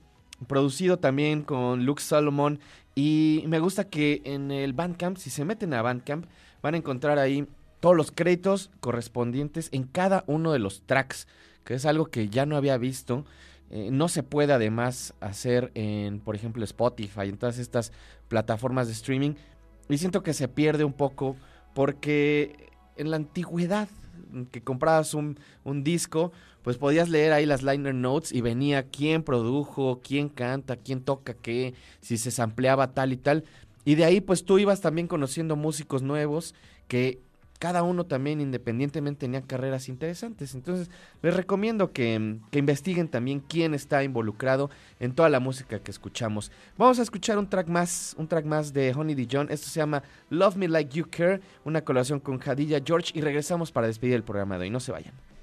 producido 0.47 0.99
también 0.99 1.43
con 1.43 1.87
Luke 1.87 2.03
Solomon 2.03 2.61
y 2.95 3.45
me 3.47 3.61
gusta 3.61 3.89
que 3.89 4.21
en 4.25 4.51
el 4.51 4.75
Bandcamp, 4.75 5.17
si 5.17 5.31
se 5.31 5.47
meten 5.47 5.73
a 5.73 5.81
Bandcamp, 5.81 6.27
van 6.61 6.75
a 6.75 6.77
encontrar 6.77 7.19
ahí 7.19 7.49
todos 7.81 7.97
los 7.97 8.11
créditos 8.11 8.71
correspondientes 8.81 9.71
en 9.73 9.85
cada 9.85 10.23
uno 10.27 10.53
de 10.53 10.59
los 10.59 10.83
tracks, 10.83 11.27
que 11.65 11.73
es 11.73 11.87
algo 11.87 12.07
que 12.07 12.29
ya 12.29 12.45
no 12.45 12.59
había 12.59 12.77
visto. 12.77 13.25
Eh, 13.71 13.89
no 13.91 14.09
se 14.09 14.23
puede 14.23 14.53
además 14.53 15.15
hacer 15.21 15.71
en, 15.75 16.21
por 16.21 16.37
ejemplo, 16.37 16.63
Spotify, 16.63 17.23
en 17.23 17.39
todas 17.39 17.59
estas 17.59 17.91
plataformas 18.29 18.87
de 18.87 18.93
streaming. 18.93 19.35
Y 19.89 19.97
siento 19.99 20.23
que 20.23 20.35
se 20.35 20.49
pierde 20.49 20.85
un 20.85 20.93
poco 20.93 21.37
porque 21.75 22.71
en 22.97 23.11
la 23.11 23.17
antigüedad 23.17 23.89
que 24.51 24.63
comprabas 24.63 25.15
un, 25.15 25.39
un 25.65 25.85
disco, 25.85 26.33
pues 26.63 26.79
podías 26.79 27.09
leer 27.09 27.33
ahí 27.33 27.47
las 27.47 27.63
liner 27.63 27.95
notes 27.95 28.33
y 28.33 28.41
venía 28.41 28.89
quién 28.89 29.23
produjo, 29.23 30.01
quién 30.03 30.29
canta, 30.29 30.77
quién 30.77 31.03
toca 31.03 31.35
qué, 31.35 31.75
si 32.01 32.17
se 32.17 32.31
sampleaba 32.31 32.93
tal 32.93 33.13
y 33.13 33.17
tal. 33.17 33.45
Y 33.85 33.97
de 33.97 34.05
ahí 34.05 34.21
pues 34.21 34.45
tú 34.45 34.59
ibas 34.59 34.81
también 34.81 35.07
conociendo 35.07 35.57
músicos 35.57 36.03
nuevos 36.03 36.55
que 36.89 37.21
cada 37.59 37.83
uno 37.83 38.05
también 38.05 38.41
independientemente 38.41 39.21
tenía 39.21 39.43
carreras 39.43 39.89
interesantes. 39.89 40.55
Entonces 40.55 40.91
les 41.23 41.35
recomiendo 41.35 41.93
que, 41.93 42.39
que, 42.51 42.59
investiguen 42.59 43.09
también 43.09 43.41
quién 43.41 43.75
está 43.75 44.05
involucrado 44.05 44.71
en 45.01 45.15
toda 45.15 45.29
la 45.29 45.41
música 45.41 45.79
que 45.79 45.91
escuchamos. 45.91 46.51
Vamos 46.77 46.99
a 46.99 47.03
escuchar 47.03 47.39
un 47.39 47.49
track 47.49 47.69
más, 47.69 48.15
un 48.19 48.29
track 48.29 48.45
más 48.45 48.73
de 48.73 48.93
Honey 48.95 49.15
Dijon. 49.15 49.49
Esto 49.51 49.69
se 49.69 49.81
llama 49.81 50.03
Love 50.31 50.57
Me 50.57 50.69
Like 50.69 50.97
You 50.97 51.07
Care, 51.11 51.41
una 51.65 51.83
colaboración 51.83 52.21
con 52.21 52.41
Hadilla 52.45 52.81
George 52.85 53.13
y 53.15 53.21
regresamos 53.21 53.73
para 53.73 53.87
despedir 53.87 54.15
el 54.15 54.25
programa 54.25 54.59
de 54.59 54.65
hoy. 54.65 54.71
No 54.71 54.81
se 54.81 54.93
vayan. 54.93 55.34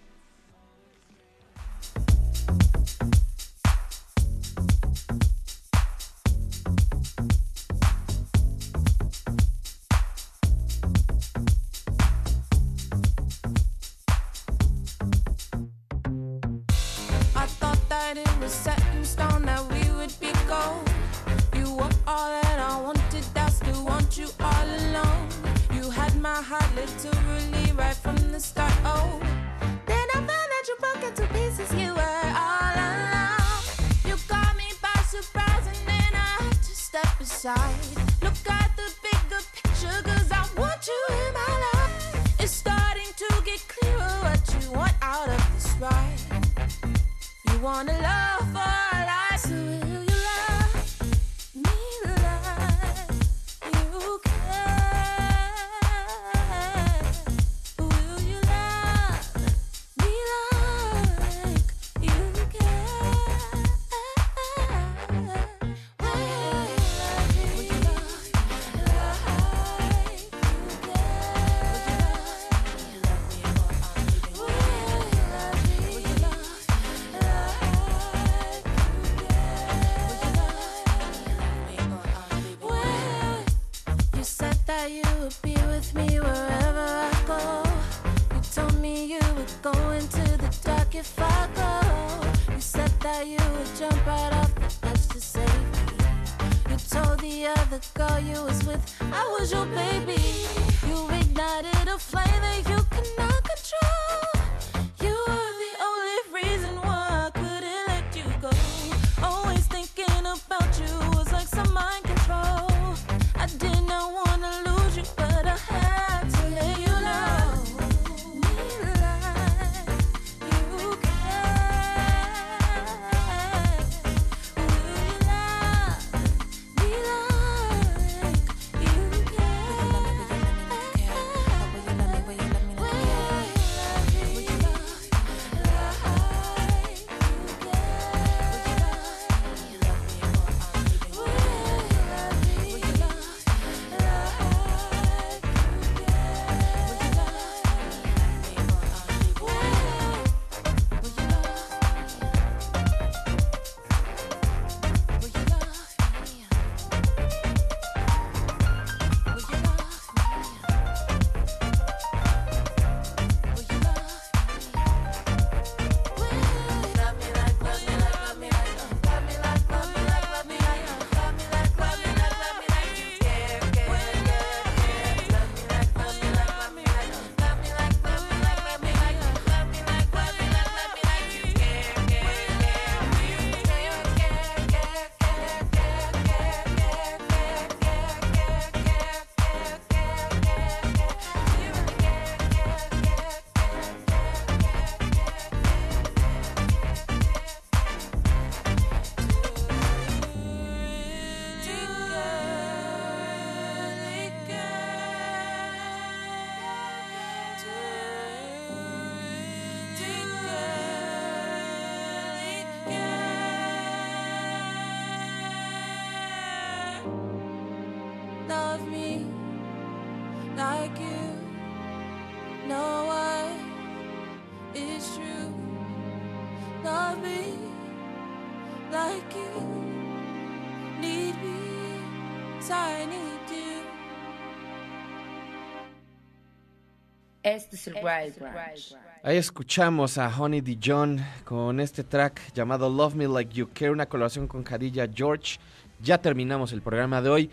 Este 237.52 237.76
es 237.76 237.88
el 237.88 237.96
Wild 237.96 238.40
Branch. 238.40 238.96
Ahí 239.24 239.36
escuchamos 239.36 240.18
a 240.18 240.30
Honey 240.30 240.62
Dijon 240.62 241.20
con 241.44 241.82
este 241.82 242.06
track 242.06 242.54
llamado 242.54 242.90
Love 242.90 243.16
Me 243.16 243.28
Like 243.28 243.54
You 243.54 243.70
Care, 243.74 243.92
una 243.92 244.06
colaboración 244.06 244.48
con 244.48 244.64
Khadija 244.64 245.06
George. 245.14 245.58
Ya 246.02 246.18
terminamos 246.22 246.72
el 246.72 246.82
programa 246.82 247.22
de 247.22 247.30
hoy. 247.30 247.50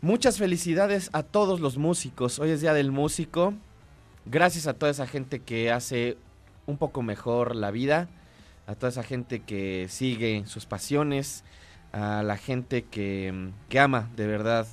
Muchas 0.00 0.38
felicidades 0.38 1.10
a 1.12 1.22
todos 1.22 1.60
los 1.60 1.76
músicos. 1.76 2.38
Hoy 2.38 2.52
es 2.52 2.62
Día 2.62 2.72
del 2.72 2.90
Músico. 2.90 3.52
Gracias 4.24 4.66
a 4.66 4.72
toda 4.72 4.90
esa 4.90 5.06
gente 5.06 5.40
que 5.40 5.70
hace 5.70 6.16
un 6.64 6.78
poco 6.78 7.02
mejor 7.02 7.54
la 7.54 7.70
vida, 7.70 8.08
a 8.66 8.76
toda 8.76 8.88
esa 8.88 9.02
gente 9.02 9.40
que 9.40 9.88
sigue 9.90 10.44
sus 10.46 10.64
pasiones, 10.64 11.44
a 11.92 12.22
la 12.22 12.38
gente 12.38 12.84
que, 12.84 13.50
que 13.68 13.78
ama 13.78 14.08
de 14.16 14.26
verdad 14.26 14.66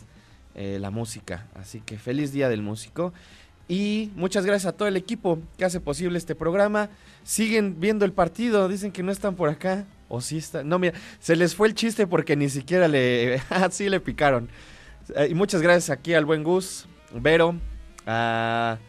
eh, 0.56 0.78
la 0.80 0.92
música. 0.92 1.46
Así 1.56 1.82
que 1.82 1.98
feliz 1.98 2.32
Día 2.32 2.48
del 2.48 2.62
Músico. 2.62 3.12
Y 3.70 4.12
muchas 4.16 4.48
gracias 4.48 4.74
a 4.74 4.76
todo 4.76 4.88
el 4.88 4.98
equipo 4.98 5.38
que 5.56 5.64
hace 5.64 5.80
posible 5.80 6.18
este 6.18 6.34
programa. 6.34 6.90
Siguen 7.24 7.80
viendo 7.80 8.04
el 8.04 8.12
partido, 8.12 8.68
dicen 8.68 8.92
que 8.92 9.04
no 9.04 9.12
están 9.12 9.36
por 9.36 9.48
acá. 9.48 9.86
O 10.08 10.22
sí 10.22 10.40
están. 10.40 10.68
No, 10.68 10.80
mira, 10.80 10.96
se 11.20 11.36
les 11.36 11.54
fue 11.54 11.68
el 11.68 11.76
chiste 11.76 12.08
porque 12.08 12.36
ni 12.36 12.50
siquiera 12.50 12.88
le. 12.88 13.40
Así 13.52 13.88
le 13.88 14.00
picaron. 14.00 14.50
Eh, 15.16 15.28
y 15.30 15.36
muchas 15.36 15.62
gracias 15.62 15.92
aquí 15.92 16.16
al 16.16 16.26
buen 16.26 16.44
Gus, 16.44 16.88
Vero, 17.14 17.56
a. 18.08 18.80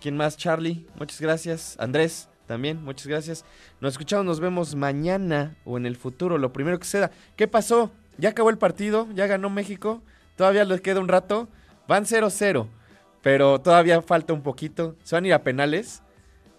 ¿Quién 0.00 0.16
más? 0.16 0.38
Charlie, 0.38 0.86
muchas 0.98 1.20
gracias. 1.20 1.76
Andrés, 1.78 2.30
también, 2.46 2.82
muchas 2.82 3.06
gracias. 3.06 3.44
Nos 3.82 3.92
escuchamos, 3.92 4.24
nos 4.24 4.40
vemos 4.40 4.74
mañana 4.74 5.54
o 5.66 5.76
en 5.76 5.84
el 5.84 5.96
futuro, 5.96 6.38
lo 6.38 6.50
primero 6.54 6.78
que 6.78 6.86
sea. 6.86 7.10
¿Qué 7.36 7.46
pasó? 7.46 7.92
¿Ya 8.16 8.30
acabó 8.30 8.48
el 8.48 8.56
partido? 8.56 9.06
¿Ya 9.14 9.26
ganó 9.26 9.50
México? 9.50 10.02
¿Todavía 10.36 10.64
les 10.64 10.80
queda 10.80 11.00
un 11.00 11.08
rato? 11.08 11.50
Van 11.86 12.06
0-0, 12.06 12.66
pero 13.22 13.60
todavía 13.60 14.02
falta 14.02 14.32
un 14.32 14.42
poquito. 14.42 14.96
¿Se 15.02 15.16
van 15.16 15.24
a 15.24 15.28
ir 15.28 15.34
a 15.34 15.42
penales? 15.42 16.02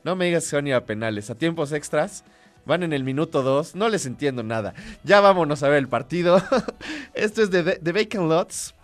No 0.04 0.16
me 0.16 0.26
digas 0.26 0.44
que 0.44 0.50
se 0.50 0.56
van 0.56 0.66
a 0.66 0.70
ir 0.70 0.76
a 0.76 0.86
penales, 0.86 1.30
a 1.30 1.36
tiempos 1.36 1.72
extras. 1.72 2.24
Van 2.66 2.84
en 2.84 2.94
el 2.94 3.04
minuto 3.04 3.42
2, 3.42 3.76
no 3.76 3.90
les 3.90 4.06
entiendo 4.06 4.44
nada. 4.44 4.74
Ya 5.04 5.20
vámonos 5.20 5.64
a 5.64 5.70
ver 5.70 5.80
el 5.80 5.88
partido. 5.88 6.42
Esto 7.14 7.42
es 7.42 7.50
de 7.50 7.64
The 7.64 7.92
Vacant 7.92 8.30
Lots, 8.30 8.76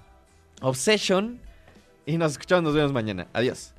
Obsession. 0.62 1.40
Y 2.06 2.18
nos 2.18 2.32
escuchamos, 2.34 2.64
nos 2.64 2.74
vemos 2.74 2.94
mañana. 2.94 3.28
Adiós. 3.34 3.74